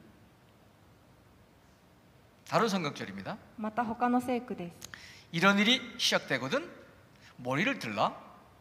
[2.47, 4.89] 다른 성경절입니다 また他の聖句です
[5.33, 6.69] 이런 일이 시작되거든
[7.37, 8.15] 머리를 들라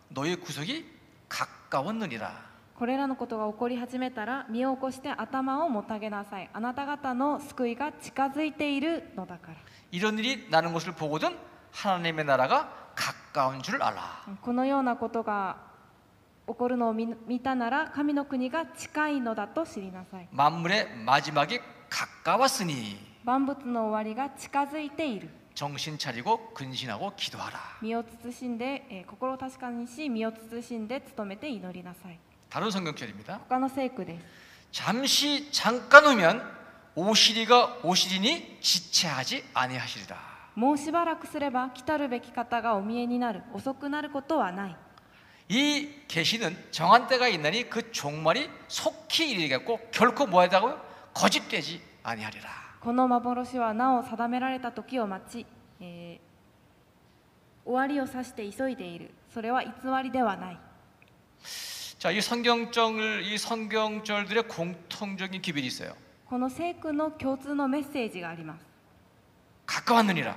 [0.09, 0.85] 너의 구속이
[1.29, 2.50] 가까웠느니라
[2.81, 9.55] これらのことが起こり始めたら身を起こして頭をもたげなさいあなた方の救いが近づいているのだから
[9.93, 11.37] 이런 일이 나는 것을 보거든
[11.73, 14.01] 하나님의 나라가 가까운 줄 알라
[14.43, 15.57] このようなことが
[16.47, 21.61] 起こるのを見見たなら神の国が近いのだと知りなさい 만물의 마지막이
[21.91, 32.19] 가까웠으니 万物の終わりが近づいている 정신 차리고 근신하고 기도하라 身を慎んで、えー心を確かにし身を慎んで努めて祈りなさい
[32.51, 34.25] 다른 성경절입니다 他の聖句です
[34.73, 36.43] 잠시 잠깐 후면
[36.95, 40.17] 오시리가 오시리니 지체하지 아니하시리라
[40.55, 44.77] もうしばらくすれば来たるべき方がお見えになる遅くなることはない
[45.49, 50.81] 이 계시는 정한 때가 있나니 그 종말이 속히 이르겠고 결코 뭐하다고요?
[51.15, 52.49] 거짓되지 아니하리라
[52.81, 55.47] この幻はなお定められた時を待ち、
[55.81, 56.27] えー
[57.67, 59.71] 終わりを指して急いでいるそれは偽
[60.05, 60.59] りではない
[62.01, 65.93] 자, 이 성경절 이 성경절들의 공통적인 기별이 있어요.
[66.27, 68.67] この聖句の共通のメッセージがあります
[69.67, 70.37] 가까웠느니라.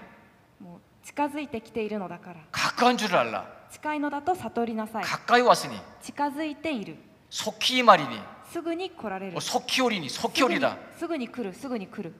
[0.60, 3.45] もう近づいてきているのだから 가까운 줄을 알라.
[3.72, 6.97] 近いのだと悟りなさい 가까이 왔으니 近づいている
[7.30, 8.20] 속히 말이니
[8.52, 10.78] すぐに来られる 어, 속히 오리니 す 속히 ぐに 오리라.
[10.97, 12.14] すぐに来るすぐに来る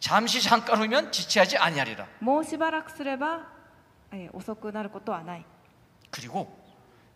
[0.00, 2.06] 잠시 잠깐 후면 지체하지 아니하리라.
[2.20, 3.46] もうしばらくすれば、
[4.12, 5.44] えー遅くなることはない
[6.10, 6.48] 그리고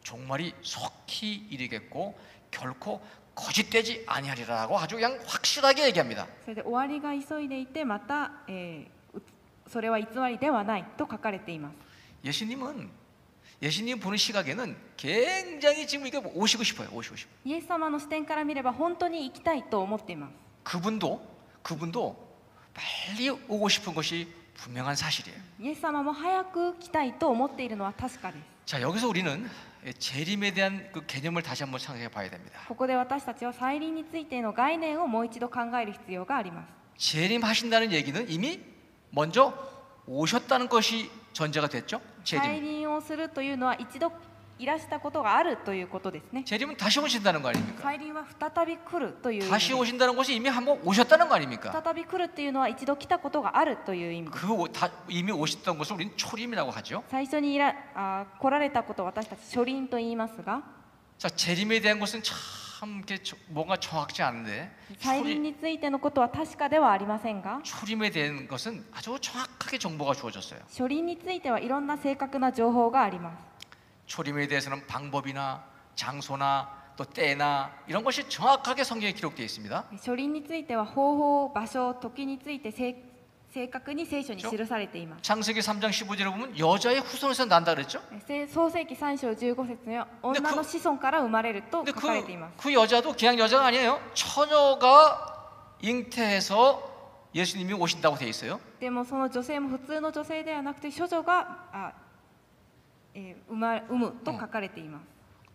[0.09, 2.19] 종말이 속히 이르겠고
[2.51, 3.01] 결코
[3.35, 6.27] 거짓되지 아니하리라고 아주 그냥 확실하게 얘기합니다.
[6.45, 9.23] それで終わりが急いでいてまた、えーう
[9.67, 11.75] それは偽りではないと書かれています
[12.25, 12.91] 예수님은
[13.63, 16.89] 예수님 보는 시각에는 굉장히 지금 이게 오시고 싶어요.
[16.93, 17.35] 오시고 싶어요.
[17.45, 20.33] イエス様の視点から見れば本当に行きたいと思っています
[20.65, 21.21] 그분도
[21.63, 22.17] 그분도
[22.75, 25.37] 빨리 오고 싶은 것이 분명한 사실이에요.
[25.61, 29.49] イエス様も早く来たいと思っているのは確かです 자 여기서 우리는
[29.99, 32.61] 재림에 대한 그 개념을 다시 한번 생각해 봐야 됩니다.
[32.69, 38.61] ここで私たちは再臨についての概念をもう一度考える必要があります 재림하신다는 얘기는 이미
[39.11, 39.53] 먼저
[40.07, 42.01] 오셨다는 것이 전제가 됐죠.
[42.25, 42.63] 再 재림.
[42.63, 44.11] 臨をするというのは一度
[44.59, 47.83] いらしたことがあるということですね 재림은 다시 오신다는 거 아닙니까?
[47.83, 51.73] 再臨は再び来るという意味 다시 です 오신다는 것이 이미 한번 오셨다는 거 아닙니까?
[51.73, 57.03] 再び来るっていうのは一度来たことがあるという意味です 그 오- 다, 이미 오셨던 것을 우리는 초림이라고 하죠.
[57.11, 60.63] 最初にいらあ来られたことを私たち初臨と言いますが
[61.19, 68.47] 자 재림에 대한 것은 참 이렇게 저- 뭔가 정확지 않은데 再臨 초림, についてのことは確かではありませんが 초림에 대한
[68.47, 70.61] 것은 아주 정확하게 정보가 주어졌어요.
[70.69, 73.55] 初臨についてはいろんな正確な情報があります
[74.09, 79.85] 초림에 대해서는 방법이나 장소나 또 때나 이런 것이 정확하게 성경에 기록되어 있습니다.
[79.97, 82.95] 初臨については方法場所時について正
[83.53, 88.01] 正確に聖書に記されています 창세기 3장 15절에 보면 여자의 후손에서 난다 그랬죠?
[88.27, 94.01] せ創世記3章15節にはで女の子孫から生まれると 근데 書かれています 그, 그 여자도 그냥 여자가 아니에요.
[94.15, 96.93] 처녀가 잉태해서
[97.35, 98.59] 예수님이 오신다고 돼 있어요.
[98.81, 101.93] でもその女性も普通の女性ではなくて処女があ、
[103.19, 105.03] えー生ま産むと書かれています、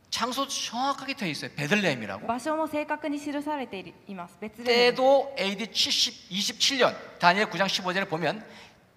[0.10, 1.52] 장소도 정확하게 돼 있어요.
[1.56, 2.26] 베들레헴이라고.
[2.26, 8.44] 場所も正確に記されていいます別で 때도 AD 70, 27년 다니엘 9장 15절에 보면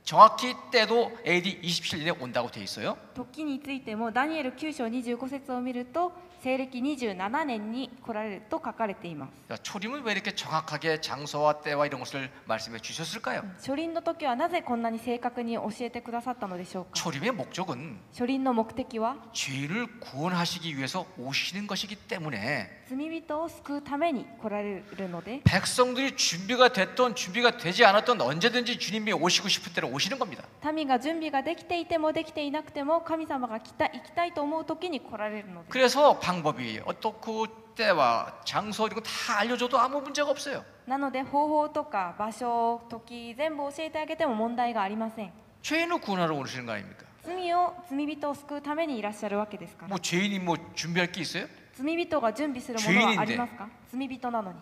[0.05, 2.97] 정확히 때도 AD 27년에 온다고 돼 있어요.
[3.15, 6.13] 時についてもダニエル9章25節を見ると
[6.47, 13.43] 西暦27年に来られると書かれています 자, 초림은 왜 이렇게 정확하게 장소와 때와 이런 것을 말씀해 주셨을까요?
[13.59, 27.57] 初臨の時はなぜこんなに正確に教えてくださったのでしょうか 초림의 목적은 初臨の目的は 죄를 구원하시기 위해서 오시는 것이기 때문에 罪人を救うために来られるので 백성들이 준비가 됐던 준비가
[27.57, 30.45] 되지 않았던 언제든지 주님이 오시고 싶은 때로 오시는 겁니다.
[30.75, 40.65] 民が準備ができていてもできていなくても神様が来た行きたいと思う時に来られるのです 그래서 방법이 어떻고 때와 장소 이런 거 다 알려줘도 아무 문제가 없어요.
[40.87, 45.33] なので方法とか場所時全部教えてあげても問題がありません
[45.63, 47.07] 죄인을 구원하러 오시는 거 아닙니까?
[47.25, 51.47] 罪を罪人を救うためにいらっしゃるわけですから 뭐 죄인이 뭐 준비할 게 있어요?
[51.75, 54.59] 罪人が準備するものはありますか罪人なのに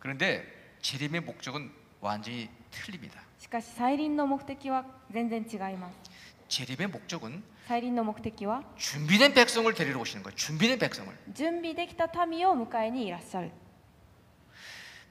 [0.00, 0.44] 그런데
[0.82, 3.20] 재림의 목적은 완전히 틀립니다.
[3.38, 6.10] しかし再臨の目的は全然違います
[6.48, 10.34] 재림의 목적은 再臨の目的は 준비된 백성을 데리러 오시는 거예요.
[10.36, 11.12] 준비된 백성을.
[11.32, 13.50] 準備できた民を迎えにいらっしゃる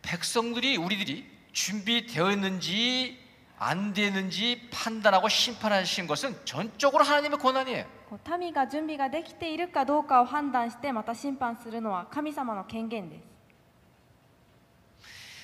[0.02, 3.18] 백성들이 우리들이 준비되어 있는지
[3.58, 7.86] 안 되는지 판단하고 심판하신 것은 전적으로 하나님의 권한이에요.
[8.10, 13.24] こう民が準備ができているかどうかを判断してまた審判するのは神様の権限です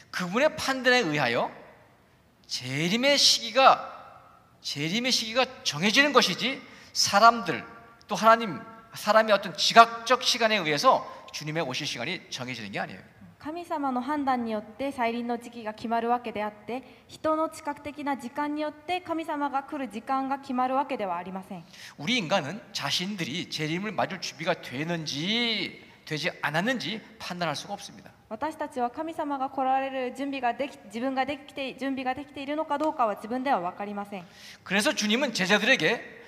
[0.10, 1.52] 그분의 판단에 의하여
[2.48, 3.92] 재림의 시기가
[4.62, 6.60] 재림의 시기가 정해지는 것이지
[6.94, 7.64] 사람들
[8.08, 8.60] 또 하나님
[8.94, 13.16] 사람의 어떤 지각적 시간에 의해서 주님의 오실 시간이 정해지는 게 아니에요.
[13.46, 21.64] 神様の判断によって再臨の時期が決まるわけであって人の知覚的な時間によって神様が来る時間が決まるわけではありません
[22.00, 28.12] 우리 인간은 자신들이 재림을 맞을 준비가 되는지 되지 않았는지 판단할 수가 없습니다.
[28.30, 34.24] 私たちは神様が来られる準備ができ自分ができて準備ができているのかどうかは自分では分かりません
[34.64, 36.19] 그래서 주님은 제자들에게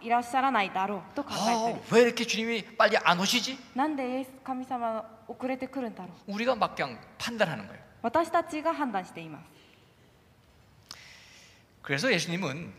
[0.00, 3.58] いらっしゃらないだろうと考えた 아, り 왜 이렇게 주님이 빨리 안 오시지?
[3.74, 7.80] なんでイエス神様は遅れてくるんだろう 우리가 막 그냥 판단하는 거예요.
[8.02, 9.44] 私たちが判断しています
[11.82, 12.72] 그래서 예수님은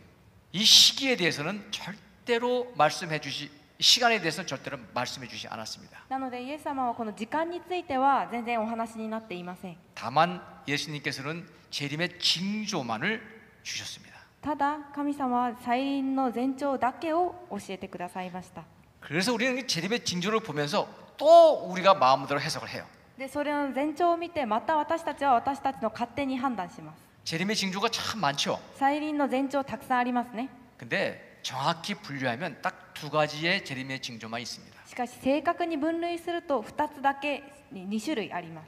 [0.52, 3.50] 이 시기에 대해서는 절대로 말씀해 주시
[3.80, 6.00] 시간에 대해서는 절대로 말씀해 주시 않았습니다.
[6.08, 13.22] なのでイエス様はこの時間については全然お話になっていません 다만 예수님께서는 재림의 징조만을
[13.62, 14.11] 주셨습니다.
[14.42, 18.62] ただ神様は再臨の前兆だけを教えてくださいました
[19.00, 22.84] 그래서 우리는 이 재림의 징조를 보면서 또 우리가 마음대로 해석을 해요.
[23.16, 28.58] でそれの前兆を見てまた私たちは私たちの勝手に判断します 재림의 징조가 참 많죠.
[28.76, 30.48] 再臨の前兆たくさんありますね
[30.78, 34.76] 근데 정확히 분류하면 딱 두 가지의 재림의 징조만 있습니다.
[34.86, 38.66] しかし正確に分類すると2つだけに2種類あります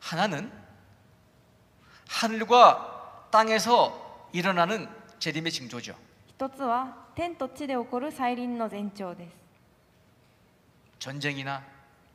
[0.00, 0.50] 하나는
[2.08, 4.03] 하늘과 땅에서
[4.34, 4.88] 일어나는
[5.18, 5.94] 재림의 징조죠.
[6.28, 9.32] 一つは天と地で起こる再臨の前兆です
[10.98, 11.62] 전쟁이나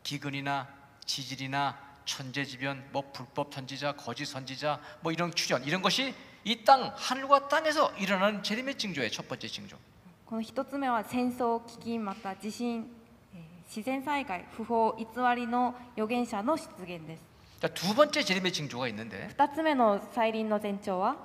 [0.04, 0.68] 기근이나
[1.06, 6.14] 지질이나 천재지변, 뭐 불법 선지자, 거짓 선지자, 뭐 이런 출현 이런 것이
[6.44, 9.78] 이 땅 하늘과 땅에서 일어나는 재림의 징조의 첫 번째 징조.
[10.26, 12.88] この一つ目は戦争飢饉また地震、
[13.34, 15.06] えー自然災害不法偽
[15.36, 17.22] りの預言者の出現です
[17.60, 21.18] 자, 두 번째 재림의 징조가 있는데 二つ目の再臨の前兆は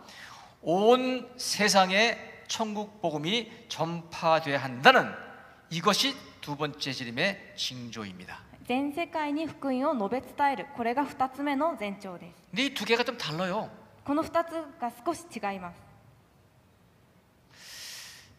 [0.65, 5.13] 온 세상에 천국 복음이 전파돼야 한다는
[5.71, 8.41] 이것이 두 번째 재림의 징조입니다.
[8.67, 13.69] 全世界に福音を述べ伝えるこれが二つ目の前兆です 근데 이 두 개가 좀 달라요.
[14.05, 15.77] この二つが少し違います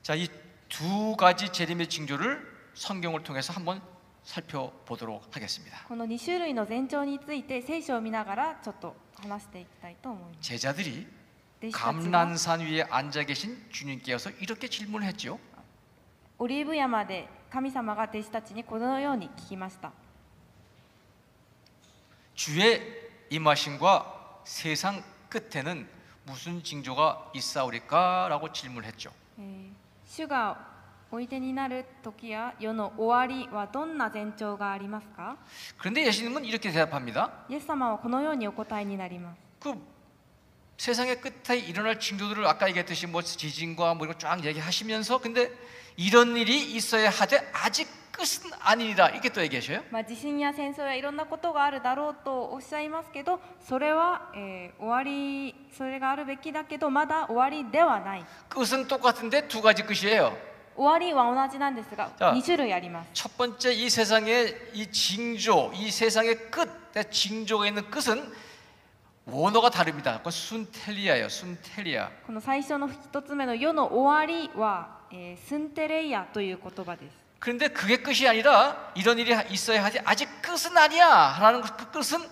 [0.03, 0.27] 자, 이
[0.69, 2.41] 두 가지 재림의 징조를
[2.75, 3.81] 성경을 통해서 한번
[4.23, 5.83] 살펴보도록 하겠습니다.
[5.87, 11.11] この2種類の前兆について聖書を見ながらちょっと話していきたいと思います 제자들이 弟子たちは
[11.71, 15.39] 감난산 위에 앉아 계신 주님께서 이렇게 질문을 했죠.
[16.39, 19.91] オリーブ山で神様が弟子たちにこのように聞きました
[22.33, 22.81] 주의
[23.29, 25.87] 임하심과 세상 끝에는
[26.25, 29.11] 무슨 징조가 있사오리까라고 질문했죠.
[29.39, 29.71] えー
[30.05, 30.57] 主が
[31.09, 35.37] おいでになる時や世の終わりはどんな前兆がありますか
[35.77, 37.31] 그런데 예수님은 이렇게 대답합니다.
[37.49, 39.73] イエス様はこのようにお答えになります 그
[40.77, 45.51] 세상의 끝에 일어날 징조들을 아까 얘기했듯이 뭐 지진과 뭐 이런 쫙 얘기하시면서 근데
[45.95, 49.83] 이런 일이 있어야 하되 아직 끝은 아니라 이렇게 또 얘기하셔요.
[49.91, 60.35] まあ、地震や戦争やいろんなことがあるだろうとおっしゃいますけどそれは、えー終わりそれがあるべきだけどまだ終わりではない 끝은 똑같은데 두 가지 끝이에요.
[60.75, 66.69] 終わりは同じなんですがじゃあ2種類あります 첫 번째 이 세상의 이 징조, 이 세상의 끝,
[67.11, 68.33] 징조가 있는 끝은
[69.25, 70.17] 원어가 다릅니다.
[70.17, 71.27] 그건 순텔리아예요.
[71.29, 72.09] 순텔리아.
[72.25, 81.07] この最初の一つ目の世の終わりは、えースンテレイヤという言葉です 그런데 그게 끝이 아니라 이런 일이 있어야 하지 아직 끝은 아니야.
[81.07, 82.27] 하는 그 끝은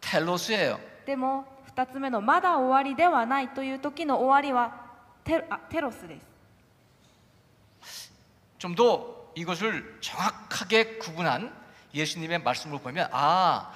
[0.00, 0.78] 텔로스예요.
[1.06, 4.72] でも2つ目のまだ終わりではないという時の終わりは
[5.24, 6.18] テあテロスで
[7.82, 8.12] す
[8.58, 11.52] 좀 더 이것을 정확하게 구분한
[11.94, 13.72] 예수님의 말씀을 보면 아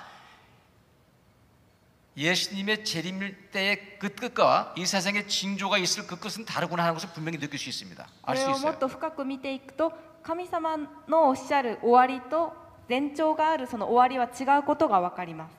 [2.20, 7.38] 예수님의 재림 때의 그 끝과 이 세상의 징조가 있을 그 끝은 다르구나 하는 것을 분명히
[7.38, 8.04] 느낄 수 있습니다.
[8.22, 8.72] こ 알 れ 수 をも 있어요.
[8.72, 9.92] っと深く見ていくと
[10.22, 10.76] 神様
[11.08, 12.52] のおっしゃる終わりと
[12.88, 15.52] 前兆があるその終わりは違うことが分かります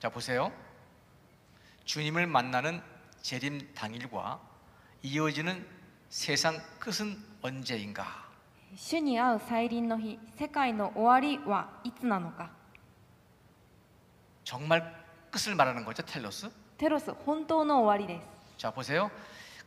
[0.00, 0.50] 자 보세요.
[1.84, 2.80] 주님을 만나는
[3.22, 4.40] 재림 당일과
[5.02, 5.66] 이어지는
[6.08, 8.24] 세상 끝은 언제인가?
[8.76, 12.50] 主に会う再臨の日世界の終わりはいつなのか
[14.48, 14.94] 정말
[15.30, 16.50] 끝을 말하는 거죠, 텔로스.
[16.78, 18.28] テロス本当の終わりです
[18.58, 19.10] 자 보세요.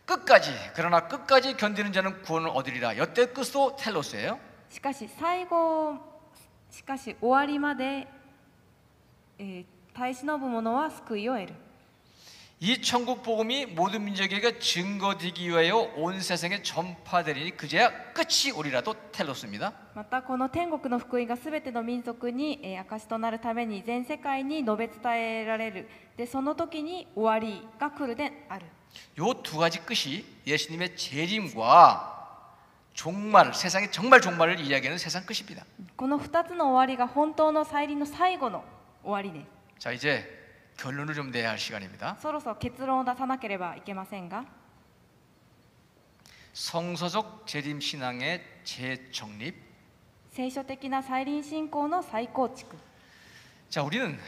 [0.05, 2.97] 끝까지 그러나 끝까지 견디는 자는 구원을 얻으리라.
[2.97, 4.39] 여태 끝도 텔로스예요.
[4.69, 5.97] しかし最後
[6.69, 8.07] しかし終わりまで、
[9.39, 9.65] えー
[9.97, 11.55] 耐え忍ぶ者は救いを得る
[12.61, 19.73] 이 천국 복음이 모든 민족에게 증거되기 위하여 온 세상에 전파되리니 그제야 끝이 오리라도 텔로스입니다.
[19.93, 28.65] またこの天国の福音がすべての民族に、えー証となるために全世界に述べ伝えられるでその時に終わりが来るである
[29.19, 32.15] 요 두 가지 끝이 예수님의 재림과
[32.95, 35.63] 종말, 세상의 정말 종말을 이야기하는 세상 끝입니다.
[35.95, 38.63] この2つの終わりが本当の再臨の最後の
[39.03, 39.45] 終わりで
[39.77, 40.40] す 자 이제
[40.81, 42.17] 결론을 좀 내야 할 시간입니다.
[42.21, 44.45] そろそろ結論を出さなければいけませんが
[46.53, 49.55] 성서적 재림 신앙의 재정립.
[50.31, 52.75] 聖書的な再臨信仰の再構築
[53.69, 54.19] 자 우리는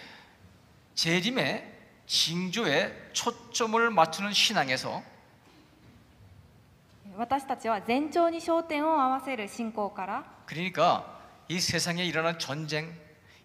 [0.96, 5.04] 재림의 징조에 초점을 맞추는 신앙에서
[7.16, 12.94] 私たちは前兆に焦点を合わせる信仰から 그러니까 이 세상에 일어나는 전쟁,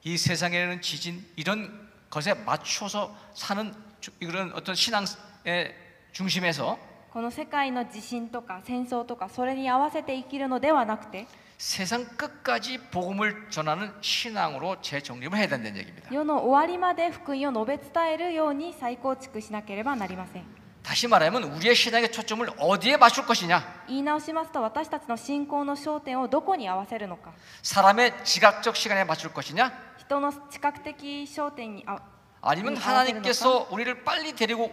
[0.05, 5.75] 이 세상에 일어나는 지진 이런 것에 맞춰서 사는 주- 이런 어떤 신앙의
[6.13, 6.79] 중심에서
[7.11, 11.27] この世界の地震とか戦争とかそれに合わせて生きるのではなくて
[11.59, 16.09] 세상 끝까지 복음을 전하는 신앙으로 재정립을 해야 된다는 얘기입니다.
[16.13, 20.45] 世の終わりまで福音を述べ伝えるように再構築しなければなりません
[20.83, 23.63] 다시 말하면 우리의 신앙의 초점을 어디에 맞출 것이냐?
[23.87, 29.73] 言い直しますと私たちの信仰の焦点をどこに合わせるのか 사람의 지각적 시간에 맞출 것이냐?
[30.09, 31.99] 人の知覚的焦点にあ
[32.43, 34.71] 아니면 음, 하나님께서 우리를 빨리 데리고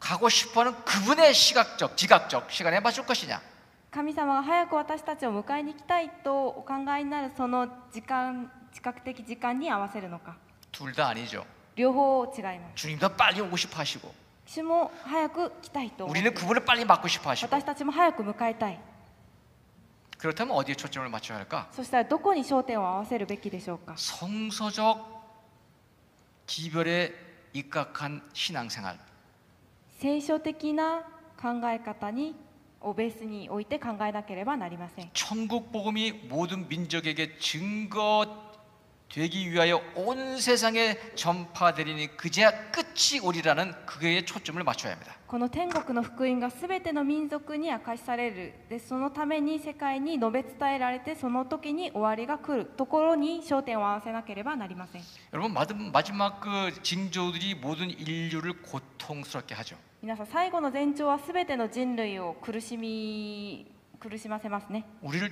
[0.00, 3.40] 가고 싶어하는 그분의 시각적, 지각적 시간에 맞출 것이냐?
[3.90, 10.36] 神様が早く私たちを迎えに行きたいとお考えになるその時間知覚的時間に合わせるのか
[10.72, 11.44] 둘 다 아니죠.
[11.76, 14.12] 両方違います 주님도 빨리 오고 싶어 하시고
[14.46, 18.80] 主も早く来たいと思って 우리는 그분을 빨리 맞고 싶어 하시고 私たちも早く迎えたい
[20.18, 21.68] 그렇다면 어디에 초점을 맞춰야 할까?
[21.72, 24.98] そしたらどこに焦点を合わせるべきでしょうか 성서적
[26.46, 27.12] 기별에
[27.52, 28.98] 입각한 신앙생활
[30.00, 31.02] 聖書的な
[31.40, 32.34] 考え方に
[32.80, 38.26] をベースに置いて考えなければなりません 천국 복음이 모든 민족에게 증거
[39.10, 45.14] 되기 위하여 온 세상에 전파되리니 그제야 끝이 오리라는 그에 초점을 맞춰야 합니다.
[45.28, 59.76] この天国の福音がすべての民族に明かしされるでそのために世界に述べ伝えられてその時に終わりが来るところに焦点を合わせなければなりません 여러분 마지막- 마지막 그 징조들이 모든 인류를 고통스럽게 하죠.
[60.02, 63.66] 皆さん最後の前兆はすべての人類を苦しみ
[63.98, 65.30] 苦しませますね 우리를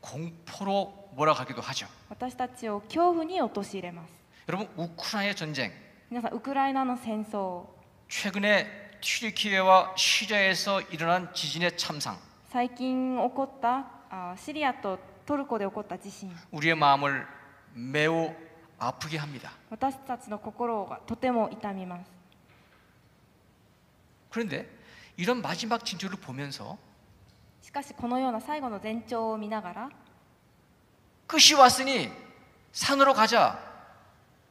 [0.00, 1.86] 공포로 몰아가기도 하죠.
[2.08, 4.12] 私たちを恐怖に陥れます
[4.48, 5.72] 여러분 우크라이나 전쟁
[6.10, 7.66] 皆さんウクライナの戦争
[8.08, 12.18] 최근에 튀르키예와 시리아에서 일어난 지진의 참상
[12.50, 17.26] 最近起こったあシリアとトルコで起こった地震 우리의 마음을
[17.74, 18.34] 매우
[18.78, 19.52] 아프게 합니다.
[19.70, 22.10] 私たちの心がとても痛みます
[24.30, 24.68] 그런데
[25.16, 26.78] 이런 마지막 징조를 보면서
[27.62, 29.90] しかしこのような最後の前兆を見ながら
[31.26, 32.10] 끝이 왔으니
[32.72, 33.58] 산으로 가자.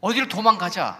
[0.02, 1.00] 어디를 도망가자.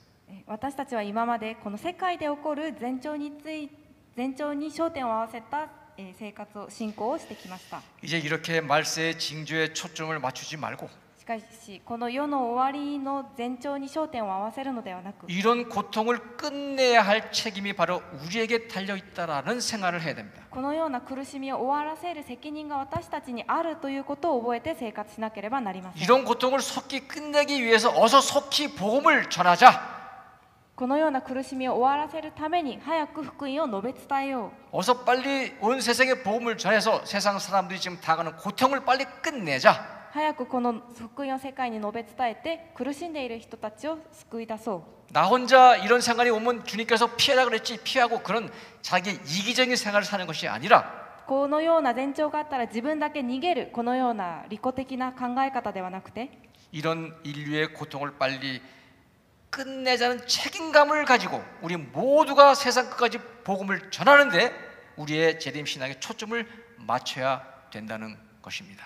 [0.30, 3.70] え私たちは今までこの世界で起こる前兆につい
[4.16, 10.88] 前兆に焦点を合わせたえー生活を信仰をしてきました 이제 이렇게 말세의 징조에 초점을 맞추지 말고
[11.18, 20.42] しかしこの世の終わりの前兆に焦点を合わせるのではなく 이런 고통을 끝내야 할 책임이 바로 우리에게 달려 있다라는 생활을 해야 됩니다.
[20.50, 29.96] このような苦しみを終わらせる責任が私たちにあるということを覚えて生活しなければなりません 이런 고통을 속히 끝내기 위해서 어서 속히 복음을 전하자.
[30.74, 39.72] このような苦しみを終わらせるために早く福音を述べ伝えよ 어서 빨리 온 세상에 복음을 전해서 세상 사람들이 지금 당하는 고통을 빨리 끝내자.
[39.72, 44.76] う早くこの福音を世界に述べ伝えて苦しんでいる人たちを救い出そ
[45.10, 48.50] う 나 혼자 이런 생활이 오면 주님께서 피하라 그랬지 피하고 그런
[48.82, 56.30] 자기 이기적인 생활을 사는 것이 아니라 このような前兆があったら自分だけ逃げるこのような利己的な考え方ではなくて
[56.72, 58.62] 이런 인류의 고통을 빨리
[59.50, 64.52] 끝내자는 책임감을 가지고 우리 모두가 세상 끝까지 복음을 전하는데
[64.96, 66.46] 우리의 재림 신앙에 초점을
[66.78, 68.84] 맞춰야 된다는 것입니다.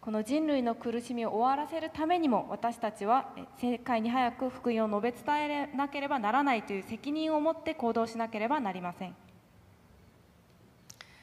[0.00, 9.14] この人類の苦しみを終わらせるためにも私たちはえ世界に早く福音を述べ伝えなければならないという責任を持って行動しなければなりません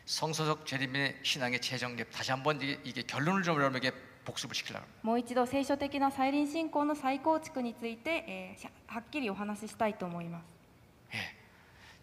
[0.05, 3.91] 성서적 재림의 신앙의 재정립 다시 한번 이게, 이게 결론을 좀 여러분에게
[4.25, 4.99] 복습을 시키려고 합니다.
[5.01, 10.45] もう一度聖書的な再臨信仰の再構築について、えーしはっきりお話ししたいと思います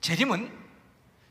[0.00, 0.50] 재림은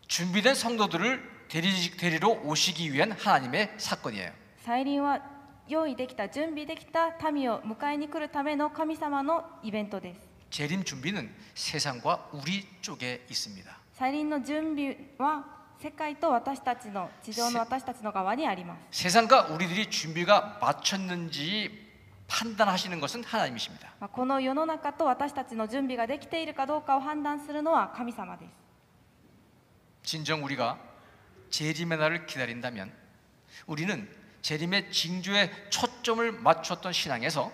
[0.07, 4.31] 준비된 성도들을 데리, 데리러 오시기 위한 하나님의 사건이에요.
[4.63, 5.21] 再臨は
[5.67, 10.19] 用意できた準備できた民を迎えに来るための神様のイベントです
[10.51, 13.75] 재림 준비는 세상과 우리 쪽에 있습니다.
[13.93, 15.45] 再臨の準備は
[15.79, 21.85] 世界と私たちの地上の私たちの側にあります 세상과 우리들이 준비가 맞췄는지
[22.27, 23.89] 판단하시는 것은 하나님이십니다.
[23.99, 28.51] まあこの世の中と私たちの準備ができているかどうかを判断するのは神様です
[30.03, 30.77] 진정 우리가
[31.51, 32.91] 재림의 날을 기다린다면
[33.67, 34.09] 우리는
[34.41, 37.51] 재림의 징조에 초점을 맞췄던 신앙에서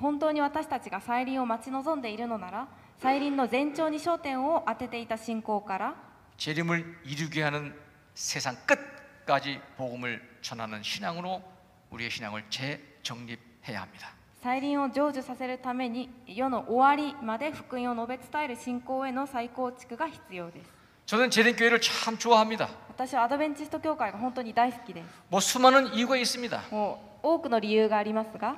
[0.00, 5.94] 本当に私たちが再臨を待ち望んでいるのなら再臨の前兆に焦点を当てていた信仰から
[6.36, 7.74] 재림을 이루게 하는
[8.14, 11.42] 세상 끝까지 복음을 전하는 신앙으로
[11.90, 14.08] 우리의 신앙을 재정립해야 합니다.
[14.42, 20.70] 再臨を成就させるために世の終わりまで福音を述べ伝える信仰への再構築が必要です
[21.04, 22.68] 저는 재림교회를 참 좋아합니다.
[22.88, 26.62] 私はアドベンチスト教会が本当に大好きです 뭐 수많은 이유가 있습니다.
[26.70, 28.56] もう多くの理由がありますが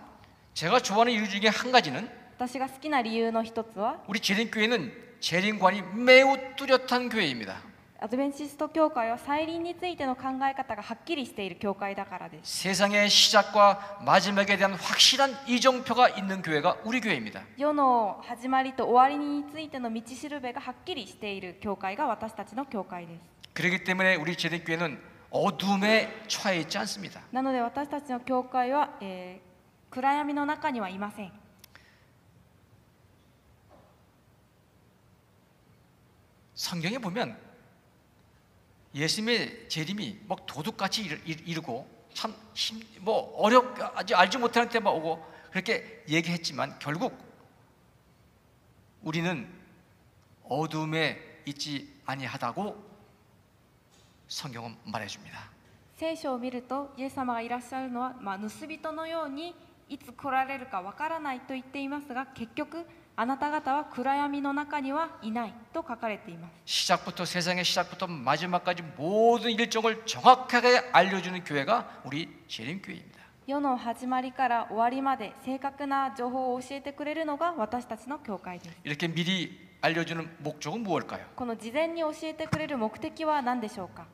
[0.55, 7.57] 제가 좋아하는 이유 중에 한 가지는 私が好きな理由の一つは 우리 재림교회는 재림관이 매우 뚜렷한 교회입니다.
[8.01, 17.43] アドベンチスト教会は再臨についての考え方がはっきりしている教会だからです 세상의 시작과 마지막에 대한 확실한 이정표가 있는 교회가 우리 교회입니다.
[17.57, 23.21] 世の始まりと終わりについての道しるべがはっきりしている教会が私たちの教会です
[23.55, 24.99] 그렇기 때문에 우리 재림교회는
[25.31, 27.21] 어둠에 처해 있지 않습니다.
[27.31, 29.53] なので私たちの教会は、えー
[29.93, 31.31] 暗闇の中にはいません
[36.55, 37.37] 성경에 보면
[38.95, 46.05] 예수님의 재림이 막 도둑같이 이르- 이르- 이르고 참뭐 어렵 아직 알지 못하는 때만 오고 그렇게
[46.09, 47.17] 얘기했지만 결국
[49.03, 49.49] 우리는
[50.45, 52.91] 어둠에 있지 아니하다고
[54.29, 55.51] 성경은 말해줍니다.
[55.97, 59.55] 聖書を見るとイエス様がいらっしゃるのは、まあ、盗人のように
[59.89, 62.85] いつ来られるかわからないと言っていますが結局
[63.17, 73.21] あなた方は暗闇の中にはいないと書かれています 시작부터 세상의 시작부터 마지막까지 모든 일정을 정확하게 알려주는 교회가 우리 재림교회입니다.
[73.47, 81.27] 世の始まりから終わりまで正確な情報を教えてくれるのが私たちの教会です 이렇게 미리 알려주는 목적은 무엇일까요?
[81.37, 84.07] この事前に教えてくれる目的は何でしょうか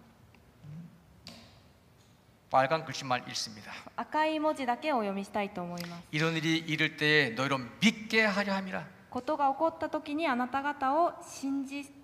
[2.53, 3.73] 빨간 글씨만 읽습니다.
[3.97, 8.87] 赤い文字だけをお読みしたいと思います 이런 일이 이를 때에 너희로 믿게 하려 함이라.
[9.11, 12.02] ことが起こった時にあなた方を信じるためである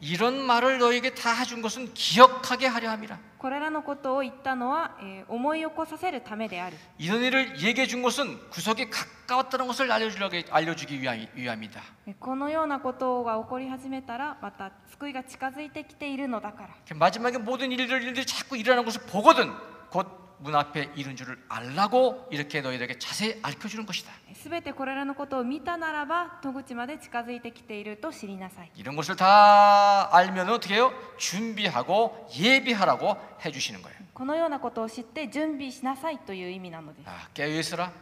[0.00, 3.18] 이런 말을 너에게 다 해준 것은 기억하게 하려 함이라.
[3.38, 11.80] これらのことを言ったのは、えー思い起こさせるためである 이런 일을 얘기해 준 것은 구석이 가까웠다는 것을 알려주려고 알려주기 위함, 위함이다.
[12.06, 19.52] えこのようなことが起こり始めたらまた救いが近づいてきているのだから 마지막에 모든 일들 일들이 자꾸 일어나는 것을 보거든
[19.90, 20.06] 곧
[20.38, 24.10] 문 앞에 이른 줄을 알라고 이렇게 너희들에게 자세히 알려주는 것이다.
[24.34, 30.92] すべてこれらのことを見たならば戸口まで近づいてきていると知りなさい 이런 것을 다 알면 어떻게 해요?
[31.18, 33.98] 준비하고 예비하라고 해주시는 거예요.
[34.14, 37.92] このようなことを知って準備しなさいという意味なのです 아, 깨어 있으라.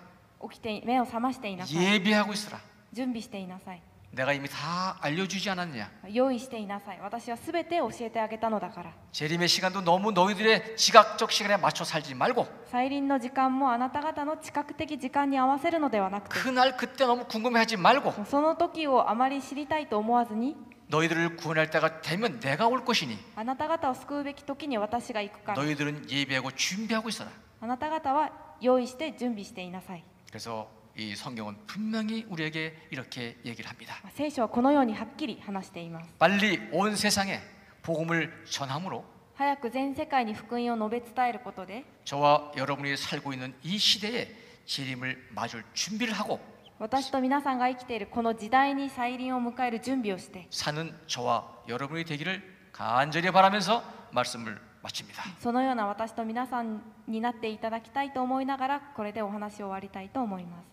[0.48, 2.60] 起きて目を覚ましていなさい 예비하고 있으라.
[2.92, 5.90] 準備していなさい 내가 이미 다 알려주지 않았느냐.
[6.12, 17.76] 用意していなさい私はすべて教えてあげたのだから 재림의 시간도 너무 너희들의 지각적 시간에 맞춰 살지 말고 再臨の時間もあなた方の知覚的時間に合わせるのではなくて 그날 그때 너무 궁금해하지
[17.76, 20.56] 말고 その時をあまり知りたいと思わずに
[20.88, 27.30] 너희들을 구원할 때가 되면 내가 올 것이니 あなた方を救うべき時に私が行くから 너희들은 예비하고 준비하고 있어라.
[27.60, 28.30] あなた方は
[28.62, 30.66] 用意して準備していなさい 그래서
[30.96, 33.94] 이 성경은 분명히 우리에게 이렇게 얘기를 합니다.
[34.14, 37.40] 聖書はこのようにはっきり話しています 빨리 온 세상에
[37.82, 39.04] 복음을 전함으로
[39.34, 44.34] 早く全世界に福音を述べ伝えることで 저와 여러분이 살고 있는 이 시대에
[44.66, 46.40] 재림을 맞을 준비를 하고
[46.80, 55.22] 私と皆さんが生きているこの時代に再臨を迎える準備をして 사는 저와 여러분이 되기를 간절히 바라면서 말씀을 마칩니다.
[55.40, 60.71] そのような私と皆さんになっていただきたいと思いながらこれでお話を終わりたいと思います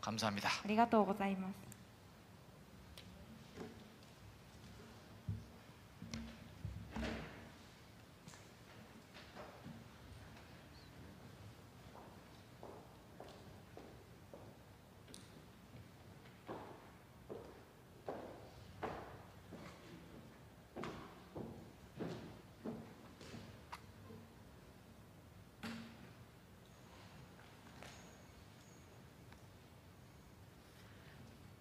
[0.00, 0.48] 감사합니다.
[0.64, 1.67] ありがとうございます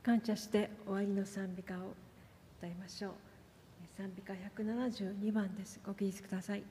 [0.08, 1.92] 感謝して終わりの賛美歌を
[2.56, 3.12] 歌いましょう。
[3.94, 4.32] 賛美歌
[4.62, 5.78] 172番です。
[5.84, 6.62] ご起立ください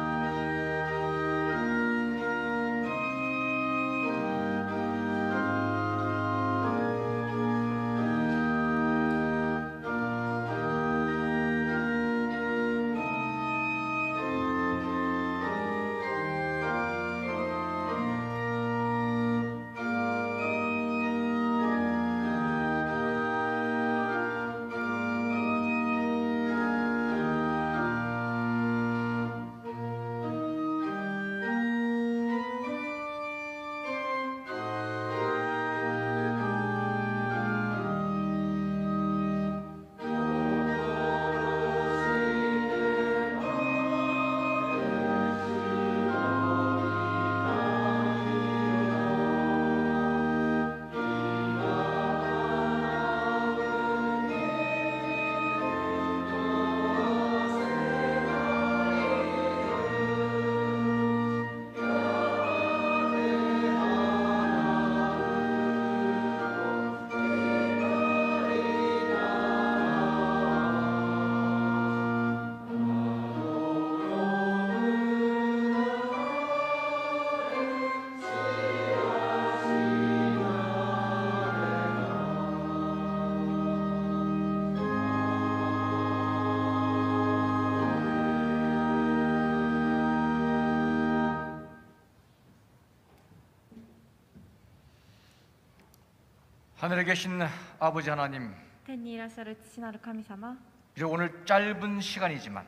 [96.78, 97.40] 하늘에 계신
[97.78, 100.56] 아버지 하나님, 天にいらっしゃる父なる神様
[100.94, 102.64] 비록 오늘 짧은 시간이지만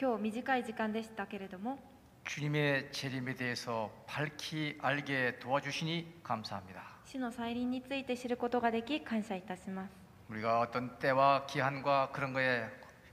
[0.00, 1.78] 今日短い時間でしたけれども
[2.24, 6.82] 주님의 재림에 대해서 밝히 알게 도와주시니 감사합니다.
[7.04, 9.90] 死の再臨について知ることができ感謝いたします
[10.30, 12.68] 우리가 어떤 때와 기한과 그런 거에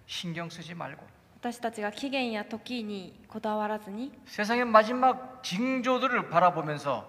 [0.05, 1.05] 신경 쓰지 말고
[1.41, 7.05] 私たちが期限や時にこだわらずに 세상의 마지막 징조들을 바라보면서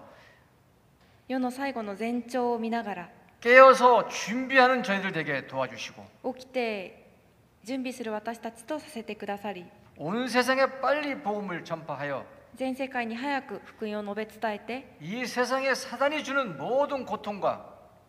[1.27, 3.09] 世の最後の前兆を見ながら
[3.45, 7.07] 깨어서 준비하는 저희들 되게 도와주시고 起きて
[7.63, 9.65] 準備する私たちとさせてくださり
[9.97, 12.25] 온 세상에 빨리 복음을 전파하여
[12.55, 17.65] 全世界に早く福音を述べ伝えて 이 세상에 사단이 주는 모든 고통과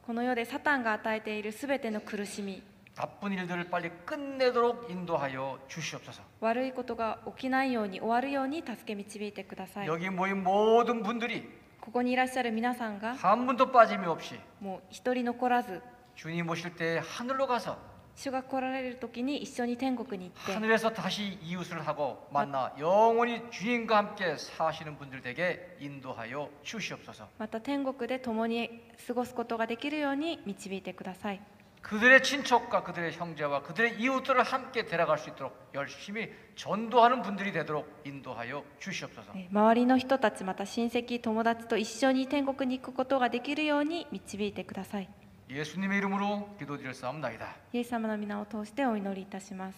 [0.06, 2.62] この世でサタンが与えているすべての苦しみ
[2.94, 6.20] 나쁜 일들을 빨리 끝내도록 인도하여 주시옵소서.
[6.40, 11.48] 悪いことが起きないように終わるように助け導いてください 여기 모인 모든 분들이
[11.86, 15.82] ここにいらっしゃる皆さんが 한 분도 빠짐이 없이 もう一人残らず
[16.16, 17.76] 주님 오실 때 하늘로 가서
[18.14, 27.26] 主が来られる時に一緒に天国に行って 하늘에서 다시 이웃을 하고 만나 영원히 주님과 함께 사시는 분들 되게 인도하여 주시옵소서.
[27.38, 31.40] また天国で共に過ごすことができるように導いてください
[31.86, 38.64] 그들의 친척과 그들의 형제와 그들의 이웃들을 함께 데려갈 수 있도록 열심히 전도하는 분들이 되도록 인도하여
[38.78, 39.32] 주시옵소서.
[39.34, 45.08] え周りの人たちまた親戚友達と一緒に天国に行くことができるように導いてください
[45.50, 47.56] 예수님의 이름으로 기도드렸사옵나이다.
[47.72, 49.76] イエス様の皆を通してお祈りいたします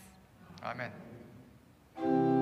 [0.62, 2.37] 아멘.